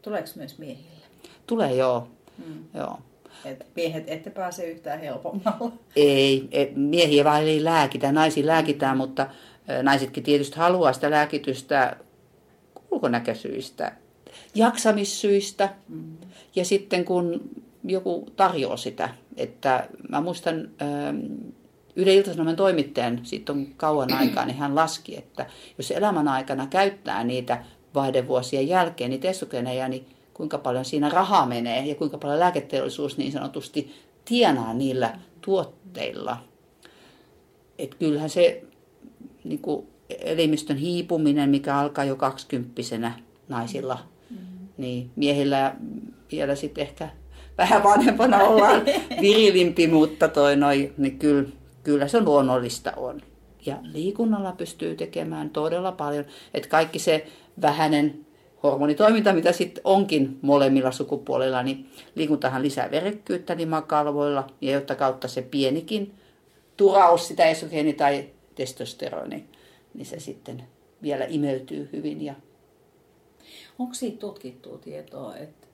[0.03, 1.07] Tuleeko myös miehille?
[1.47, 2.09] Tulee joo.
[2.39, 2.65] Hmm.
[2.75, 2.99] joo.
[3.45, 5.73] Et miehet ette pääse yhtään helpommalla.
[5.97, 9.27] Ei, et miehiä vaan ei lääkitä, naisia lääkitään, mutta
[9.83, 11.97] naisetkin tietysti haluaa sitä lääkitystä
[12.91, 13.93] ulkonäköisyistä,
[14.55, 15.69] jaksamissyistä.
[15.89, 16.17] Mm.
[16.57, 17.51] Ja sitten kun
[17.85, 21.17] joku tarjoaa sitä, että mä muistan ähm,
[21.97, 25.47] Yle Ilta-Sanomien toimittajan, siitä on kauan aikaa, niin hän laski, että
[25.79, 31.87] jos elämän aikana käyttää niitä vaihdevuosien jälkeen niitä estogeneja, niin kuinka paljon siinä rahaa menee
[31.87, 33.95] ja kuinka paljon lääketeollisuus niin sanotusti
[34.25, 36.37] tienaa niillä tuotteilla.
[37.79, 38.63] Että kyllähän se
[39.45, 43.13] niin kuin elimistön hiipuminen, mikä alkaa jo kaksikymppisenä
[43.49, 43.99] naisilla,
[44.31, 44.69] mm-hmm.
[44.77, 45.75] niin miehillä
[46.33, 47.09] vielä sitten ehkä
[47.59, 48.83] vähän vanhempana ollaan
[49.23, 51.49] virilimpi, mutta toi noi, niin kyllä,
[51.83, 53.21] kyllä se luonnollista on.
[53.67, 56.25] Ja liikunnalla pystyy tekemään todella paljon,
[56.55, 57.27] että kaikki se
[57.63, 58.27] vähäinen
[58.63, 65.43] hormonitoiminta, mitä sitten onkin molemmilla sukupuolilla, niin liikuntahan lisää verekkyyttä limakalvoilla ja jotta kautta se
[65.43, 66.15] pienikin
[66.77, 68.25] turaus sitä esogeeni tai
[68.61, 69.45] testosteroni,
[69.95, 70.63] niin se sitten
[71.03, 72.25] vielä imeytyy hyvin.
[72.25, 72.35] Ja...
[73.79, 75.67] Onko siitä tutkittua tietoa, että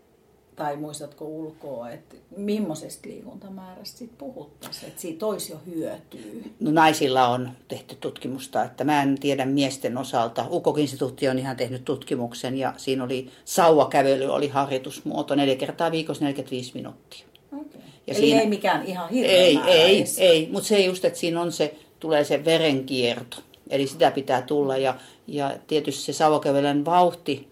[0.56, 6.20] tai muistatko ulkoa, että millaisesta liikuntamäärästä sit puhuttaisiin, että siitä olisi jo hyötyä?
[6.60, 10.46] No naisilla on tehty tutkimusta, että mä en tiedä miesten osalta.
[10.50, 16.70] UKOK-instituutti on ihan tehnyt tutkimuksen ja siinä oli sauvakävely, oli harjoitusmuoto neljä kertaa viikossa 45
[16.74, 17.26] minuuttia.
[17.52, 17.80] Okay.
[18.06, 21.40] Ja Eli siinä, ei mikään ihan hirveä Ei, ei, ei, mutta se just, että siinä
[21.40, 23.36] on se, tulee se verenkierto.
[23.70, 24.94] Eli sitä pitää tulla ja,
[25.26, 27.48] ja tietysti se sauvakävelyn vauhti,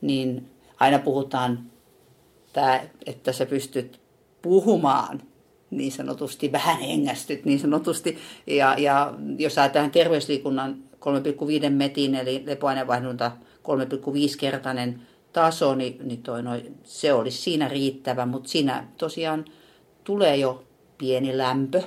[0.00, 1.70] niin aina puhutaan
[2.52, 4.00] tämä, että sä pystyt
[4.42, 5.22] puhumaan
[5.70, 8.18] niin sanotusti, vähän hengästyt niin sanotusti.
[8.46, 10.76] Ja, ja jos ajatellaan terveysliikunnan
[11.64, 13.32] 3,5 metin, eli lepoainevaihdunta
[13.62, 16.50] 3,5-kertainen taso, niin, niin toi, no,
[16.84, 19.44] se olisi siinä riittävä, mutta siinä tosiaan
[20.04, 20.64] tulee jo
[20.98, 21.82] pieni lämpö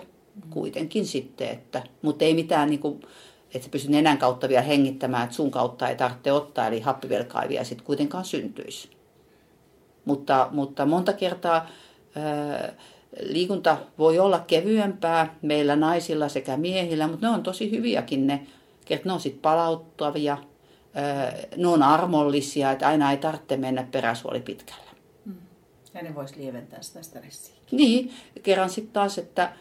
[0.49, 2.99] kuitenkin sitten, että, mutta ei mitään niin kuin,
[3.53, 7.43] että sä pystyt nenän kautta vielä hengittämään, että sun kautta ei tarvitse ottaa, eli happivelkaa
[7.43, 8.89] ei vielä sitten kuitenkaan syntyisi.
[10.05, 11.69] Mutta, mutta monta kertaa
[12.15, 12.73] ää,
[13.21, 18.47] liikunta voi olla kevyempää meillä naisilla sekä miehillä, mutta ne on tosi hyviäkin ne,
[18.89, 20.37] että ne on sitten palauttavia,
[20.93, 24.91] ää, ne on armollisia, että aina ei tarvitse mennä peräsuoli pitkällä.
[25.25, 25.35] Mm.
[25.93, 27.55] Ja ne voisi lieventää sitä stressiä.
[27.71, 28.11] Niin,
[28.43, 29.53] kerran sitten taas, että ää,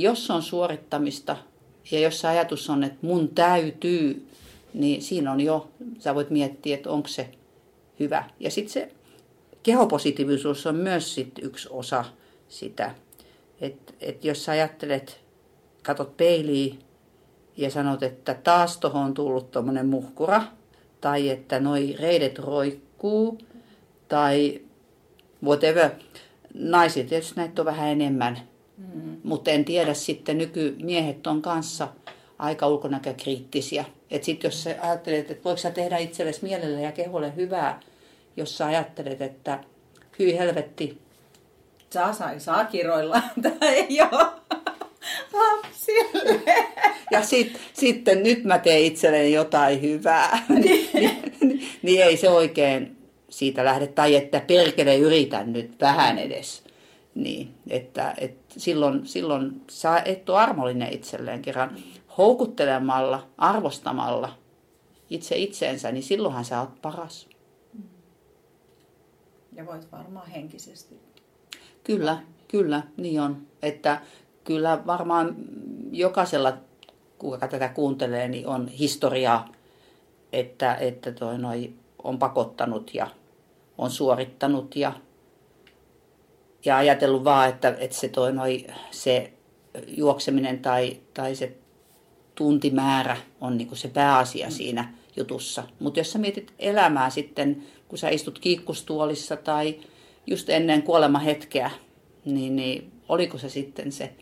[0.00, 1.36] jos on suorittamista
[1.90, 4.28] ja jos se ajatus on, että mun täytyy,
[4.74, 7.30] niin siinä on jo, sä voit miettiä, että onko se
[8.00, 8.24] hyvä.
[8.40, 8.92] Ja sitten se
[9.62, 12.04] kehopositiivisuus on myös sit yksi osa
[12.48, 12.94] sitä.
[13.60, 15.20] Että et jos sä ajattelet,
[15.82, 16.78] katot peiliin
[17.56, 20.42] ja sanot, että taas tuohon on tullut tuommoinen muhkura,
[21.00, 23.38] tai että noi reidet roikkuu,
[24.08, 24.60] tai
[25.44, 25.90] whatever.
[26.54, 28.40] Naiset tietysti näitä on vähän enemmän,
[28.94, 29.16] Mm.
[29.24, 31.88] Mutta en tiedä sitten, nykymiehet on kanssa
[32.38, 33.84] aika ulkonäkökriittisiä.
[34.10, 37.80] Että sitten jos sä ajattelet, että voiko sä tehdä itsellesi mielelle ja keholle hyvää,
[38.36, 39.58] jos sä ajattelet, että
[40.18, 40.98] hyi helvetti.
[41.90, 43.98] Saa, saa, saa kiroilla, tämä ei
[45.32, 46.42] lapsille.
[47.10, 50.42] Ja sit, sitten nyt mä teen itselleni jotain hyvää.
[50.64, 52.96] niin, niin, niin ei se oikein
[53.28, 53.86] siitä lähde.
[53.86, 56.61] Tai että perkele yritän nyt vähän edes.
[57.14, 61.76] Niin, että, että silloin, silloin sä et ole armollinen itselleen kerran
[62.18, 64.38] houkuttelemalla, arvostamalla
[65.10, 67.28] itse itseensä, niin silloinhan sä oot paras.
[69.52, 71.00] Ja voit varmaan henkisesti.
[71.84, 73.46] Kyllä, kyllä, niin on.
[73.62, 74.00] Että
[74.44, 75.36] kyllä varmaan
[75.90, 76.56] jokaisella,
[77.18, 79.52] kuka tätä kuuntelee, niin on historiaa,
[80.32, 81.72] että, että toi noi
[82.02, 83.10] on pakottanut ja
[83.78, 84.92] on suorittanut ja,
[86.64, 89.32] ja ajatellut vaan, että, että se, toi noi, se
[89.86, 91.52] juokseminen tai, tai se
[92.34, 94.52] tuntimäärä on niin se pääasia mm.
[94.52, 95.64] siinä jutussa.
[95.78, 99.80] Mutta jos sä mietit elämää sitten, kun sä istut kiikkustuolissa tai
[100.26, 101.70] just ennen kuolemahetkeä,
[102.24, 104.12] niin, niin oliko se sitten se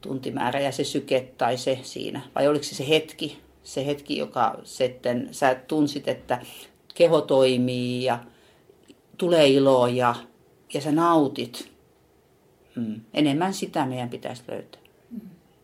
[0.00, 2.20] tuntimäärä ja se syke tai se siinä?
[2.34, 6.40] Vai oliko se se hetki, se hetki, joka sitten sä tunsit, että
[6.94, 8.18] keho toimii ja
[9.18, 10.14] tulee iloa ja,
[10.74, 11.70] ja sä nautit.
[12.76, 13.00] Hmm.
[13.14, 14.80] Enemmän sitä meidän pitäisi löytää.
[15.10, 15.20] Mm,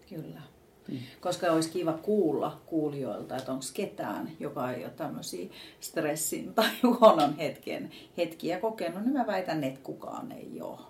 [0.08, 0.42] kyllä.
[0.88, 0.98] Mm.
[1.20, 7.36] Koska olisi kiva kuulla kuulijoilta, että onko ketään, joka ei ole tämmöisiä stressin tai huonon
[7.36, 10.80] hetken hetkiä kokenut, niin mä väitän, että kukaan ei ole.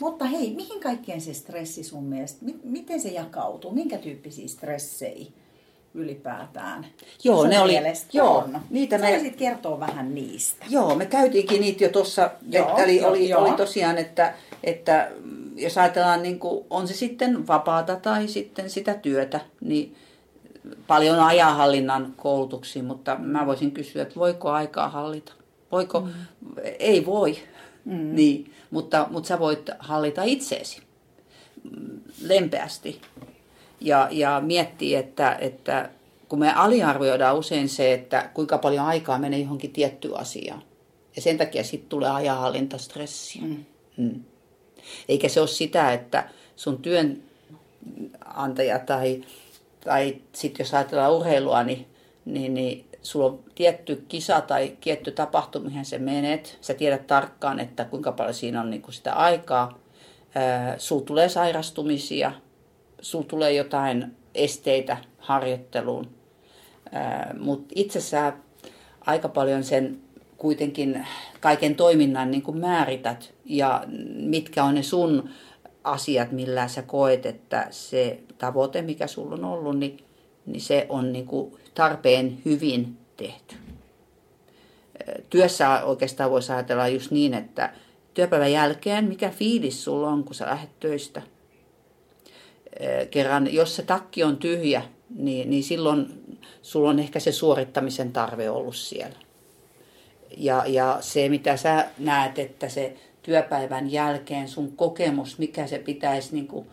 [0.00, 5.26] Mutta hei, mihin kaikkeen se stressi sun mielestä, miten se jakautuu, minkä tyyppisiä stressejä
[5.94, 6.86] ylipäätään
[7.24, 7.78] Joo, ne oli,
[8.12, 8.60] joo, on?
[8.70, 9.10] Niitä me...
[9.10, 10.66] Saisit kertoa vähän niistä.
[10.70, 12.30] Joo, me käytiinkin niitä jo tuossa,
[12.84, 13.42] eli oli, joo.
[13.42, 15.10] oli tosiaan, että, että
[15.56, 19.96] jos ajatellaan, niin kuin, on se sitten vapaata tai sitten sitä työtä, niin
[20.86, 25.32] paljon ajanhallinnan koulutuksia, mutta mä voisin kysyä, että voiko aikaa hallita?
[25.72, 26.00] Voiko?
[26.00, 26.12] Mm.
[26.78, 27.38] Ei voi,
[27.84, 28.14] mm.
[28.14, 30.82] niin, mutta, mutta sä voit hallita itseesi
[32.22, 33.00] lempeästi
[33.80, 35.90] ja, ja miettiä, että, että
[36.28, 40.62] kun me aliarvioidaan usein se, että kuinka paljon aikaa menee johonkin tiettyyn asiaan.
[41.16, 43.42] Ja sen takia sitten tulee ajanhallintastressiä.
[43.42, 43.64] Mm.
[43.96, 44.24] Mm.
[45.08, 49.24] Eikä se ole sitä, että sun työnantaja tai,
[49.84, 51.86] tai sitten jos ajatellaan urheilua, niin,
[52.24, 56.58] niin, niin sulla on tietty kisa tai tietty tapahtuma, mihin sä menet.
[56.60, 59.78] Sä tiedät tarkkaan, että kuinka paljon siinä on niin kuin sitä aikaa.
[60.78, 62.32] sulla tulee sairastumisia,
[63.00, 66.10] sulla tulee jotain esteitä harjoitteluun.
[67.40, 68.32] Mutta itse sä
[69.00, 70.00] aika paljon sen
[70.36, 71.06] kuitenkin
[71.40, 73.84] kaiken toiminnan niin kuin määrität ja
[74.14, 75.30] mitkä on ne sun
[75.84, 80.04] asiat, millä sä koet, että se tavoite, mikä sulla on ollut, niin,
[80.46, 83.54] niin se on niin kuin tarpeen hyvin tehty.
[85.30, 87.72] Työssä oikeastaan voisi ajatella just niin, että
[88.14, 91.22] työpäivän jälkeen, mikä fiilis sulla on, kun sä lähdet töistä.
[93.10, 94.82] Kerran, jos se takki on tyhjä,
[95.16, 96.06] niin, niin silloin
[96.62, 99.16] sulla on ehkä se suorittamisen tarve ollut siellä.
[100.36, 106.34] Ja, ja se, mitä sä näet, että se työpäivän jälkeen sun kokemus, mikä se pitäisi,
[106.34, 106.66] niin kuin,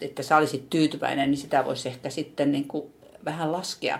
[0.00, 2.92] että sä olisit tyytyväinen, niin sitä voisi ehkä sitten niin kuin
[3.24, 3.98] vähän laskea.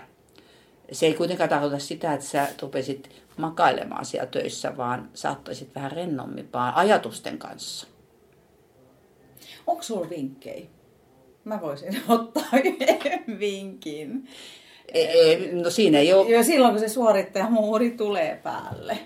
[0.91, 6.49] Se ei kuitenkaan tarkoita sitä, että sä rupesit makailemaan siellä töissä, vaan saattaisit vähän rennommin
[6.75, 7.87] ajatusten kanssa.
[9.67, 10.65] Onko sulla vinkkejä?
[11.43, 14.27] Mä voisin ottaa yhden vinkin.
[14.93, 16.29] Ei, e, no siinä ei ole...
[16.29, 18.99] Jo silloin, kun se suorittajamuuri tulee päälle.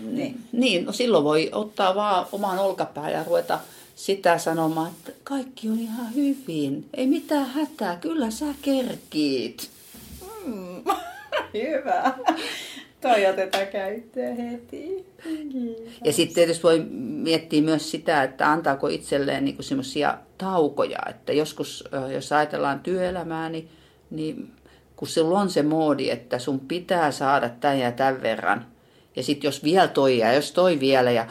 [0.00, 0.40] Niin.
[0.52, 3.60] niin, no silloin voi ottaa vaan oman olkapää ja ruveta
[3.94, 6.88] sitä sanomaan, että kaikki on ihan hyvin.
[6.94, 9.70] Ei mitään hätää, kyllä sä kerkiit.
[10.46, 10.84] Mm,
[11.54, 12.14] hyvä.
[13.04, 15.06] Toi otetaan käyttöön heti.
[15.52, 15.94] Kiitos.
[16.04, 20.98] Ja sitten tietysti voi miettiä myös sitä, että antaako itselleen niinku semmoisia taukoja.
[21.10, 21.84] Että joskus,
[22.14, 23.68] jos ajatellaan työelämää, niin,
[24.10, 24.52] niin
[24.96, 28.66] kun sulla on se moodi, että sun pitää saada tämän ja tämän verran,
[29.16, 31.26] ja sitten jos vielä toi ja jos toi vielä ja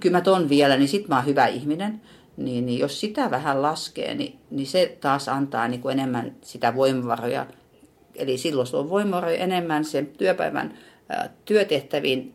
[0.00, 2.00] kyllä mä ton vielä, niin sit mä oon hyvä ihminen.
[2.36, 6.74] Niin, niin jos sitä vähän laskee, niin, niin se taas antaa niin kuin enemmän sitä
[6.74, 7.46] voimavaroja.
[8.16, 10.74] Eli silloin sulla on voimavaroja enemmän sen työpäivän
[11.44, 12.34] työtehtäviin.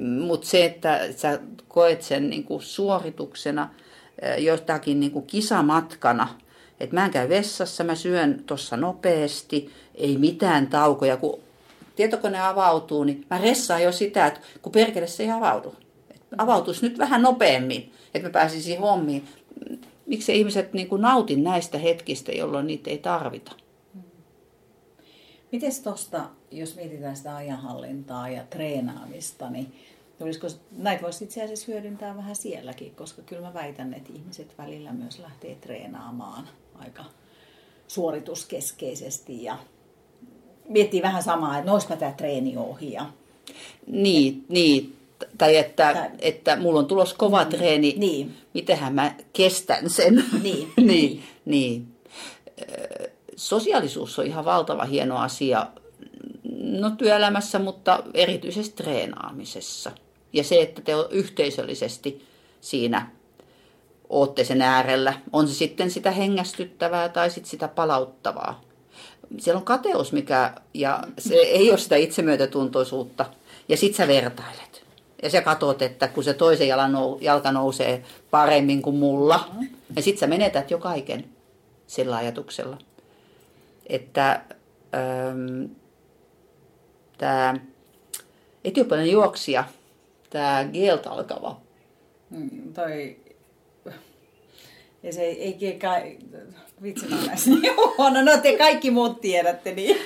[0.00, 3.68] Mutta se, että sä koet sen niin kuin suorituksena
[4.38, 6.28] jostakin niin kuin kisamatkana–
[6.80, 11.16] että mä en käy vessassa, mä syön tuossa nopeasti, ei mitään taukoja.
[11.16, 11.40] Kun
[11.96, 15.74] tietokone avautuu, niin mä ressaan jo sitä, että kun perkele se ei avaudu.
[16.38, 19.24] Avautuisi nyt vähän nopeammin, että mä pääsisin hommiin.
[20.06, 23.52] Miksi ihmiset niin kuin nautin näistä hetkistä, jolloin niitä ei tarvita?
[25.52, 29.72] Miten tuosta, jos mietitään sitä ajanhallintaa ja treenaamista, niin
[30.20, 30.46] olisiko,
[30.76, 35.18] näitä voisi itse asiassa hyödyntää vähän sielläkin, koska kyllä mä väitän, että ihmiset välillä myös
[35.18, 37.04] lähtee treenaamaan aika
[37.88, 39.58] suorituskeskeisesti ja
[40.68, 42.92] miettii vähän samaa, että noispa tämä treeni ohi.
[42.92, 43.06] Ja...
[43.86, 44.96] Niin, niin,
[45.38, 46.10] tai että, tai...
[46.18, 48.34] että mulla on tulos kova mm, treeni, niin.
[48.54, 50.24] mitenhän mä kestän sen.
[50.42, 50.72] Niin.
[50.90, 51.86] niin, niin.
[53.40, 55.66] Sosiaalisuus on ihan valtava hieno asia
[56.60, 59.92] no, työelämässä, mutta erityisesti treenaamisessa.
[60.32, 62.26] Ja se, että te yhteisöllisesti
[62.60, 63.10] siinä
[64.08, 68.60] ootte sen äärellä, on se sitten sitä hengästyttävää tai sitten sitä palauttavaa.
[69.38, 73.26] Siellä on kateus, mikä, ja se ei ole sitä itsemyötätuntoisuutta,
[73.68, 74.84] ja sit sä vertailet.
[75.22, 79.48] Ja sä katot, että kun se toisen jalan nou, jalka nousee paremmin kuin mulla,
[79.96, 81.24] ja sit sä menetät jo kaiken
[81.86, 82.78] sillä ajatuksella.
[83.90, 84.42] Että
[84.94, 85.72] ähm,
[87.18, 87.54] tämä
[88.64, 89.64] etiopialainen juoksija,
[90.30, 91.60] tämä Gelt alkava.
[92.30, 93.16] Mm, toi
[95.02, 95.78] ja se ei, ei
[96.82, 97.16] vitsi mä
[97.46, 99.96] niin huono, no te kaikki muut tiedätte niin.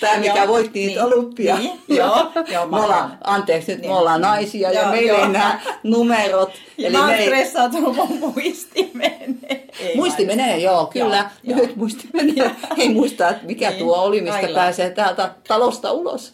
[0.00, 1.58] Tämä mikä joo, voitti niitä niin, olympia.
[1.58, 3.90] Niin, joo, joo, me ollaan, anteeksi nyt, niin.
[3.90, 6.52] me ollaan naisia joo, ja meillä ei nämä numerot.
[6.78, 9.66] Ja Eli mä oon stressautunut mun muisti menee.
[9.80, 10.36] Ei muisti vai.
[10.36, 11.30] menee, joo, kyllä.
[11.42, 12.50] Joo, Nyt muisti menee.
[12.76, 14.54] ei muista, että mikä niin, tuo oli, mistä Aila.
[14.54, 16.32] pääsee täältä talosta ulos.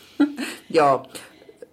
[0.70, 1.06] joo.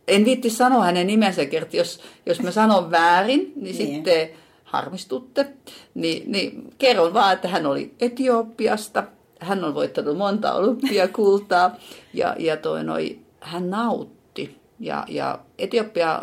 [0.07, 3.75] En viitti sanoa hänen nimensä, kerti, jos, jos mä sanon väärin, niin, niin.
[3.75, 4.29] sitten
[4.67, 5.53] harmistutte,
[5.93, 9.03] niin, niin kerron vaan, että hän oli Etiopiasta.
[9.39, 11.75] Hän on voittanut monta olympiakultaa
[12.13, 14.57] ja, ja toi noi, hän nautti.
[14.79, 16.21] Ja, ja Etiopia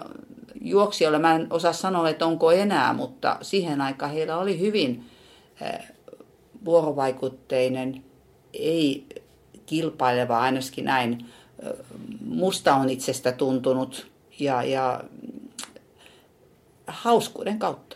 [0.61, 5.05] juoksijoilla, mä en osaa sanoa, että onko enää, mutta siihen aikaan heillä oli hyvin
[5.63, 5.93] äh,
[6.65, 8.05] vuorovaikutteinen,
[8.53, 9.07] ei
[9.67, 11.27] kilpaileva ainakin näin.
[12.27, 14.07] Musta on itsestä tuntunut
[14.39, 15.05] ja, ja
[16.87, 17.94] hauskuuden kautta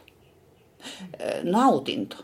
[1.42, 2.16] nautinto.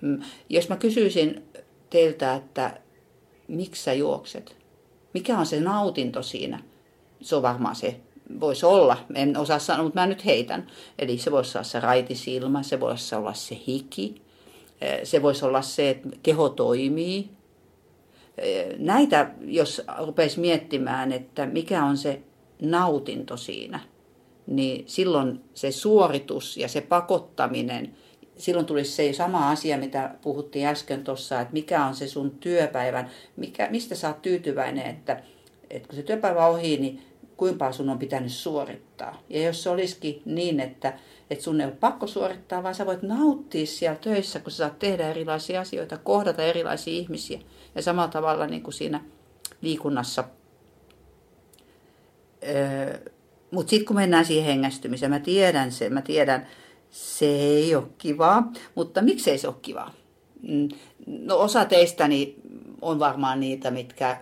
[0.00, 1.42] Mm, jos mä kysyisin
[1.90, 2.80] teiltä, että
[3.48, 4.56] miksi sä juokset?
[5.14, 6.62] Mikä on se nautinto siinä?
[7.20, 8.00] Se on varmaan se,
[8.40, 10.66] voisi olla, en osaa sanoa, mutta mä nyt heitän.
[10.98, 14.22] Eli se voisi olla se raitisilma, se voisi olla se hiki,
[15.04, 17.30] se voisi olla se, että keho toimii.
[18.78, 22.22] Näitä, jos rupeisi miettimään, että mikä on se
[22.60, 23.80] nautinto siinä–
[24.46, 27.96] niin silloin se suoritus ja se pakottaminen,
[28.36, 33.10] silloin tulisi se sama asia, mitä puhuttiin äsken tuossa, että mikä on se sun työpäivän,
[33.36, 35.22] mikä, mistä sä oot tyytyväinen, että,
[35.70, 37.02] että kun se työpäivä on ohi, niin
[37.36, 39.22] kuinka sun on pitänyt suorittaa.
[39.28, 40.98] Ja jos se olisikin niin, että,
[41.30, 44.78] että sun ei ole pakko suorittaa, vaan sä voit nauttia siellä töissä, kun sä saat
[44.78, 47.40] tehdä erilaisia asioita, kohdata erilaisia ihmisiä.
[47.74, 49.00] Ja samalla tavalla niin kuin siinä
[49.60, 50.24] liikunnassa.
[52.48, 53.11] Öö,
[53.52, 56.46] mutta sitten kun mennään siihen hengästymiseen, mä tiedän sen, mä tiedän,
[56.90, 59.94] se ei ole kivaa, mutta miksei se ole kivaa?
[60.42, 60.68] Mm,
[61.06, 62.36] no osa teistäni
[62.82, 64.16] on varmaan niitä, mitkä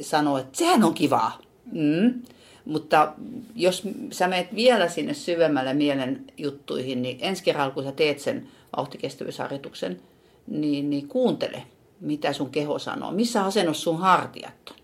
[0.00, 1.38] sanoo, että sehän on kivaa.
[1.72, 2.22] Mm.
[2.64, 3.12] Mutta
[3.54, 8.48] jos sä menet vielä sinne syvemmälle mielen juttuihin, niin ensi kerralla kun sä teet sen
[8.76, 10.00] vauhtikestävyysharjoituksen,
[10.46, 11.62] niin, niin kuuntele,
[12.00, 13.10] mitä sun keho sanoo.
[13.10, 14.76] Missä asennossa sun hartiat on.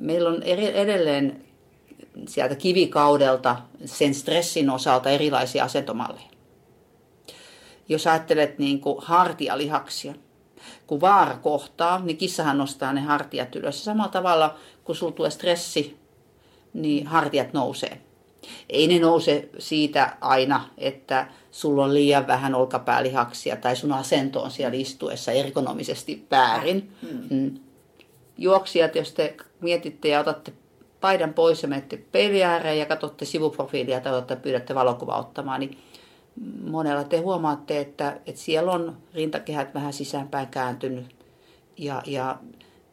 [0.00, 1.47] Meillä on edelleen
[2.28, 6.28] sieltä kivikaudelta sen stressin osalta erilaisia asentomalleja.
[7.88, 10.14] Jos ajattelet niin kuin hartialihaksia,
[10.86, 13.84] kun vaara kohtaa, niin kissahan nostaa ne hartiat ylös.
[13.84, 15.96] Samalla tavalla, kun sulla tulee stressi,
[16.74, 18.00] niin hartiat nousee.
[18.68, 24.50] Ei ne nouse siitä aina, että sulla on liian vähän olkapäälihaksia tai sun asento on
[24.50, 26.92] siellä istuessa ergonomisesti väärin.
[27.02, 27.36] Mm.
[27.36, 27.58] mm.
[28.38, 30.52] Juoksijat, jos te mietitte ja otatte
[31.00, 35.78] paidan pois ja menette peilin ääreen ja katsotte sivuprofiilia tai olette, pyydätte valokuva ottamaan, niin
[36.70, 41.16] monella te huomaatte, että, että siellä on rintakehät vähän sisäänpäin kääntynyt.
[41.78, 42.38] Ja, ja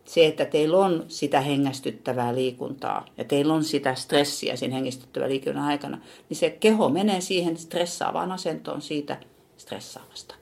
[0.06, 5.66] se, että teillä on sitä hengästyttävää liikuntaa ja teillä on sitä stressiä siinä hengästyttävän liikunnan
[5.66, 9.18] aikana, niin se keho menee siihen stressaavaan asentoon siitä
[9.58, 10.36] stressaavasta.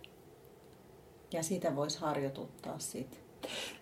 [1.32, 3.23] Ja sitä voisi harjoituttaa sitten.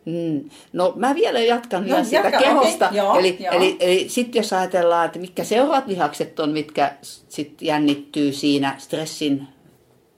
[0.05, 0.49] Mm.
[0.73, 2.85] No mä vielä jatkan no, sitä jatka, kehosta.
[2.85, 2.97] Okay.
[2.97, 3.53] Joo, eli joo.
[3.53, 9.47] eli, eli sitten jos ajatellaan, että mitkä seuraavat lihakset on, mitkä sit jännittyy siinä stressin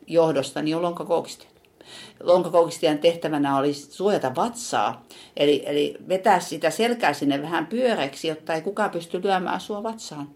[0.07, 1.53] johdosta, niin on lonkakoukistiat.
[2.23, 5.05] Lonkakoukistian tehtävänä oli suojata vatsaa,
[5.37, 10.29] eli, eli vetää sitä selkää sinne vähän pyöreäksi, jotta ei kukaan pysty lyömään sua vatsaan.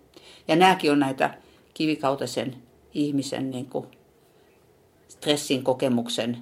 [0.47, 1.33] Ja nämäkin on näitä
[1.73, 2.55] kivikautisen
[2.93, 3.87] ihmisen niin kuin
[5.07, 6.37] stressin kokemuksen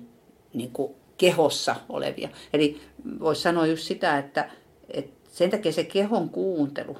[0.53, 2.29] niin kuin kehossa olevia.
[2.53, 2.81] Eli
[3.19, 4.49] voisi sanoa just sitä, että,
[4.89, 6.97] että sen takia se kehon kuuntelu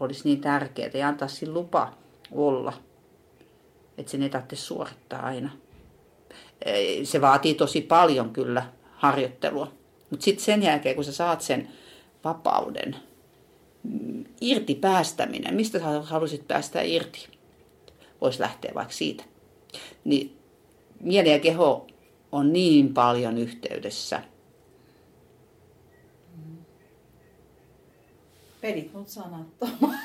[0.00, 1.92] olisi niin tärkeää ja antaa sille lupa
[2.32, 2.72] olla.
[3.98, 5.50] Että sen ei tarvitse suorittaa aina.
[7.04, 9.72] Se vaatii tosi paljon kyllä harjoittelua.
[10.10, 11.68] Mutta sitten sen jälkeen, kun sä saat sen
[12.24, 12.96] vapauden,
[13.82, 17.28] mm, irti päästäminen, mistä sä halusit päästä irti,
[18.20, 19.24] voisi lähteä vaikka siitä.
[20.04, 20.36] Niin
[21.00, 21.86] mieli ja keho
[22.32, 24.22] on niin paljon yhteydessä.
[28.60, 29.98] Pelit mut sanattomaan.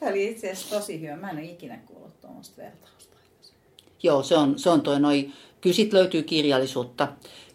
[0.00, 1.16] Tämä oli itse asiassa tosi hyvä.
[1.16, 3.16] Mä en ole ikinä kuullut tuommoista vertausta.
[4.02, 5.30] Joo, se on, se on toi noi,
[5.60, 7.08] kyllä sit löytyy kirjallisuutta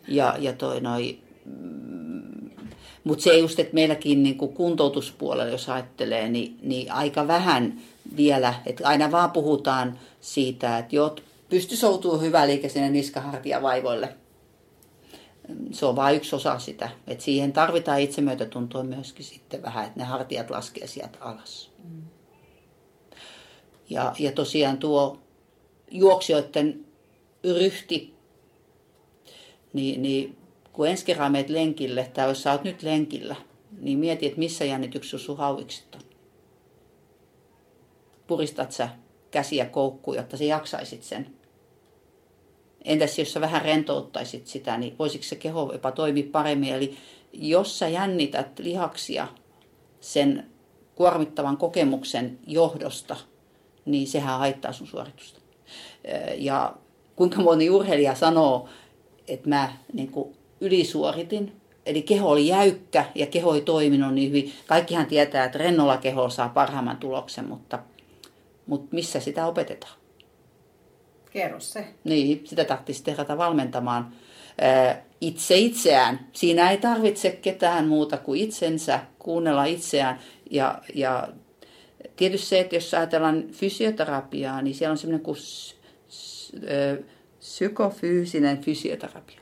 [0.07, 2.49] ja, ja toi noi, mm,
[3.03, 7.82] mutta se just, että meilläkin niin kuin kuntoutuspuolella, jos ajattelee, niin, niin aika vähän
[8.17, 11.15] vielä, että aina vaan puhutaan siitä, että joo,
[11.52, 14.16] pysty soutuu hyvä liike sinne niskahartiavaivoille.
[15.72, 16.89] Se on vain yksi osa sitä.
[17.08, 21.72] Et siihen tarvitaan itsemyötätuntoa myöskin sitten vähän, että ne hartiat laskee sieltä alas.
[21.84, 22.02] Mm.
[23.89, 25.20] Ja, ja tosiaan tuo
[25.91, 26.86] juoksijoiden
[27.43, 28.14] ryhti,
[29.74, 30.38] niin, niin
[30.74, 33.36] kun ensi kerran meet lenkille, tai jos sä oot nyt lenkillä,
[33.80, 36.02] niin mieti, että missä jännityksessä sun hauikset on.
[38.28, 38.89] Puristat sä
[39.32, 41.40] käsiä koukkuun, jotta sä jaksaisit sen
[42.86, 46.73] Entäs jos sä vähän rentouttaisit sitä, niin voisiko se keho jopa toimia paremmin?
[46.73, 46.97] Eli
[47.34, 49.27] jos sä jännität lihaksia
[49.99, 50.51] sen
[50.95, 53.15] kuormittavan kokemuksen johdosta,
[53.86, 55.39] niin sehän haittaa sun suoritusta.
[56.36, 56.75] Ja
[57.15, 58.69] kuinka moni urheilija sanoo,
[59.27, 64.53] että mä niin kuin ylisuoritin, eli keho oli jäykkä ja keho ei toiminut niin hyvin.
[64.67, 67.79] Kaikkihan tietää, että rennolla keho saa parhaimman tuloksen, mutta,
[68.67, 70.01] mutta missä sitä opetetaan?
[71.32, 71.88] Kerro se.
[72.03, 74.13] Niin, sitä tarvitsisi tehdä valmentamaan
[75.21, 76.27] itse itseään.
[76.32, 80.19] Siinä ei tarvitse ketään muuta kuin itsensä, kuunnella itseään.
[80.51, 81.27] Ja, ja
[82.15, 85.38] tietysti se, että jos ajatellaan fysioterapiaa, niin siellä on semmoinen kuin
[87.39, 89.41] psykofyysinen fysioterapia.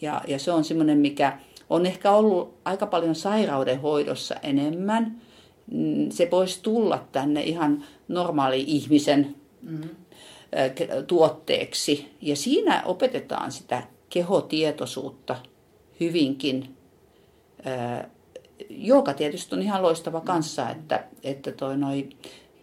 [0.00, 1.38] Ja, ja se on semmoinen, mikä
[1.70, 5.20] on ehkä ollut aika paljon sairaudenhoidossa enemmän.
[5.72, 9.99] Mm, se voisi tulla tänne ihan normaali ihmisen mm-hmm
[11.06, 12.16] tuotteeksi.
[12.20, 15.36] Ja siinä opetetaan sitä kehotietoisuutta
[16.00, 16.76] hyvinkin.
[18.70, 22.08] Joka tietysti on ihan loistava kanssa, että, että toi noi,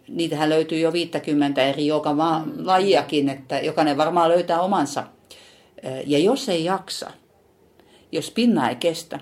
[0.08, 2.16] niitähän löytyy jo 50 eri joka
[2.64, 5.04] lajiakin, että jokainen varmaan löytää omansa.
[6.06, 7.10] Ja jos ei jaksa,
[8.12, 9.20] jos pinna ei kestä,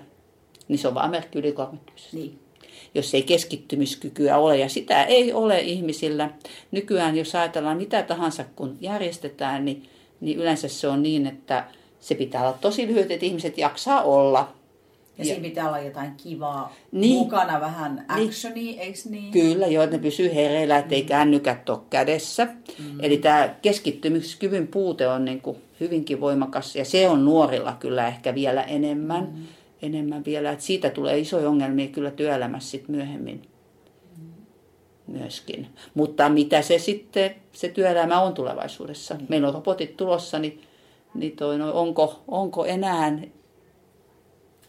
[0.67, 2.17] niin se on vaan merkki ylikuormittumisesta.
[2.17, 2.46] Niin
[2.95, 4.57] jos ei keskittymiskykyä ole.
[4.57, 6.29] Ja sitä ei ole ihmisillä.
[6.71, 9.89] Nykyään, jos ajatellaan mitä tahansa, kun järjestetään, niin,
[10.21, 11.65] niin yleensä se on niin, että
[11.99, 14.53] se pitää olla tosi lyhyt, että ihmiset jaksaa olla.
[15.17, 19.31] Ja, ja siinä pitää olla jotain kivaa niin, mukana, vähän actionia, niin, eikö niin?
[19.31, 21.07] Kyllä, joo, että ne pysyy hereillä, ettei mm.
[21.07, 22.45] kännykät ole kädessä.
[22.45, 22.99] Mm.
[22.99, 28.35] Eli tämä keskittymiskyvyn puute on niin kuin hyvinkin voimakas ja se on nuorilla kyllä ehkä
[28.35, 29.29] vielä enemmän.
[29.35, 29.43] Mm
[29.81, 30.51] enemmän vielä.
[30.51, 33.41] Että siitä tulee isoja ongelmia kyllä työelämässä sit myöhemmin
[35.07, 35.67] myöskin.
[35.93, 39.15] Mutta mitä se sitten, se työelämä on tulevaisuudessa.
[39.15, 39.25] Mm.
[39.29, 40.61] Meillä on robotit tulossa, niin,
[41.13, 43.19] niin toi, no, onko, onko enää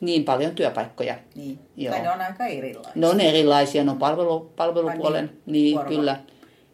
[0.00, 1.14] niin paljon työpaikkoja.
[1.34, 1.58] Niin.
[1.76, 1.94] Joo.
[1.94, 2.92] Tai ne on aika erilaisia.
[2.94, 6.20] Ne on erilaisia, ne on palvelu, palvelupuolen, niin, niin kyllä.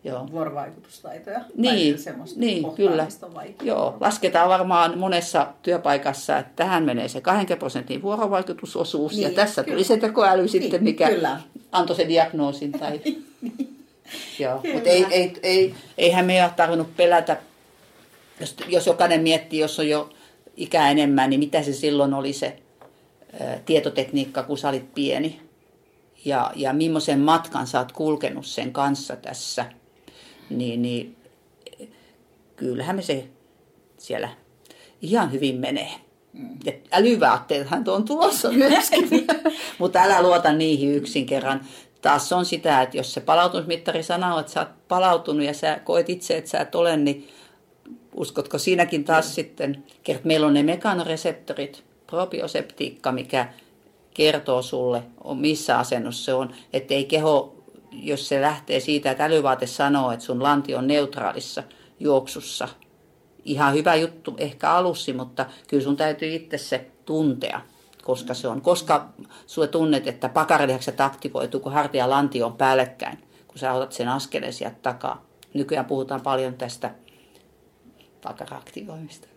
[0.05, 0.29] Joo.
[0.33, 1.41] vuorovaikutustaitoja.
[1.57, 1.97] Niin,
[2.37, 3.07] niin kyllä.
[3.63, 9.65] Joo, lasketaan varmaan monessa työpaikassa, että tähän menee se 20 prosentin vuorovaikutusosuus niin, ja tässä
[9.65, 9.75] kyllä.
[9.75, 11.41] tuli se tekoäly niin, sitten, mikä kyllä.
[11.73, 12.73] antoi se diagnoosin.
[12.73, 13.01] Tai...
[13.41, 13.77] Niin.
[14.39, 17.37] Joo, mutta ei, ei, ei, eihän me ole tarvinnut pelätä,
[18.41, 20.11] jos, jos jokainen miettii, jos on jo
[20.57, 22.57] ikä enemmän, niin mitä se silloin oli se
[23.41, 25.41] ä, tietotekniikka, kun sä olit pieni.
[26.25, 29.65] Ja, ja millaisen matkan sä oot kulkenut sen kanssa tässä–
[30.51, 31.17] niin, niin
[32.57, 33.29] kyllähän me se
[33.99, 34.29] siellä
[35.03, 35.91] ihan hyvin menee.
[36.65, 39.09] Ja älyvaatteethan on tulossa myöskin,
[39.79, 41.61] mutta älä luota niihin yksin kerran.
[42.03, 46.11] Taas on sitä, että jos se palautumismittari sanoo, että sä oot palautunut ja sä koet
[46.11, 47.29] itse, että sä et ole, niin
[48.15, 49.33] uskotko siinäkin taas mm.
[49.33, 53.49] sitten, että meillä on ne mekanoreseptorit, probioseptiikka, mikä
[54.15, 55.03] kertoo sulle,
[55.35, 57.64] missä asennossa se on, että ei keho
[58.03, 61.63] jos se lähtee siitä, että älyvaate sanoo, että sun lanti on neutraalissa
[62.01, 62.69] juoksussa.
[63.45, 67.61] Ihan hyvä juttu ehkä alussi, mutta kyllä sun täytyy itse se tuntea,
[68.05, 68.61] koska se on.
[68.61, 69.09] Koska
[69.47, 73.19] sulle tunnet, että pakarilihakset aktivoituu, kun hartia lanti on päällekkäin.
[73.49, 75.27] kun sä otat sen askeleen sieltä takaa.
[75.55, 76.91] Nykyään puhutaan paljon tästä
[78.51, 79.29] aktivoimista.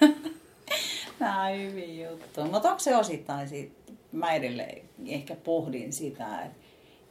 [1.18, 2.44] Tämä on hyvin juttu.
[2.44, 6.57] Mutta onko se osittain siitä, mä edelleen ehkä pohdin sitä, että,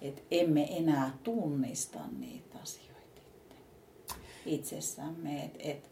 [0.02, 3.22] että emme enää tunnista niitä asioita
[4.46, 5.44] itsessämme.
[5.44, 5.90] Että, että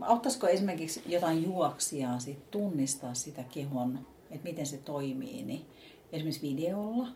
[0.00, 5.66] auttaisiko esimerkiksi jotain juoksijaa sit tunnistaa sitä kehon, että miten se toimii, niin
[6.12, 7.08] esimerkiksi videolla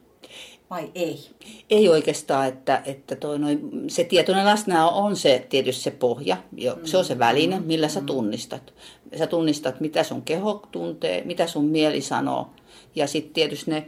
[0.70, 1.30] vai ei?
[1.70, 6.74] Ei oikeastaan, että, että toi noin, se tietoinen läsnä on se tietysti se pohja, jo,
[6.74, 6.84] mm.
[6.84, 7.66] se on se väline, mm.
[7.66, 8.06] millä sä mm.
[8.06, 8.74] tunnistat.
[9.18, 12.50] Sä tunnistat, mitä sun keho tuntee, mitä sun mieli sanoo.
[12.94, 13.86] Ja sitten tietysti ne,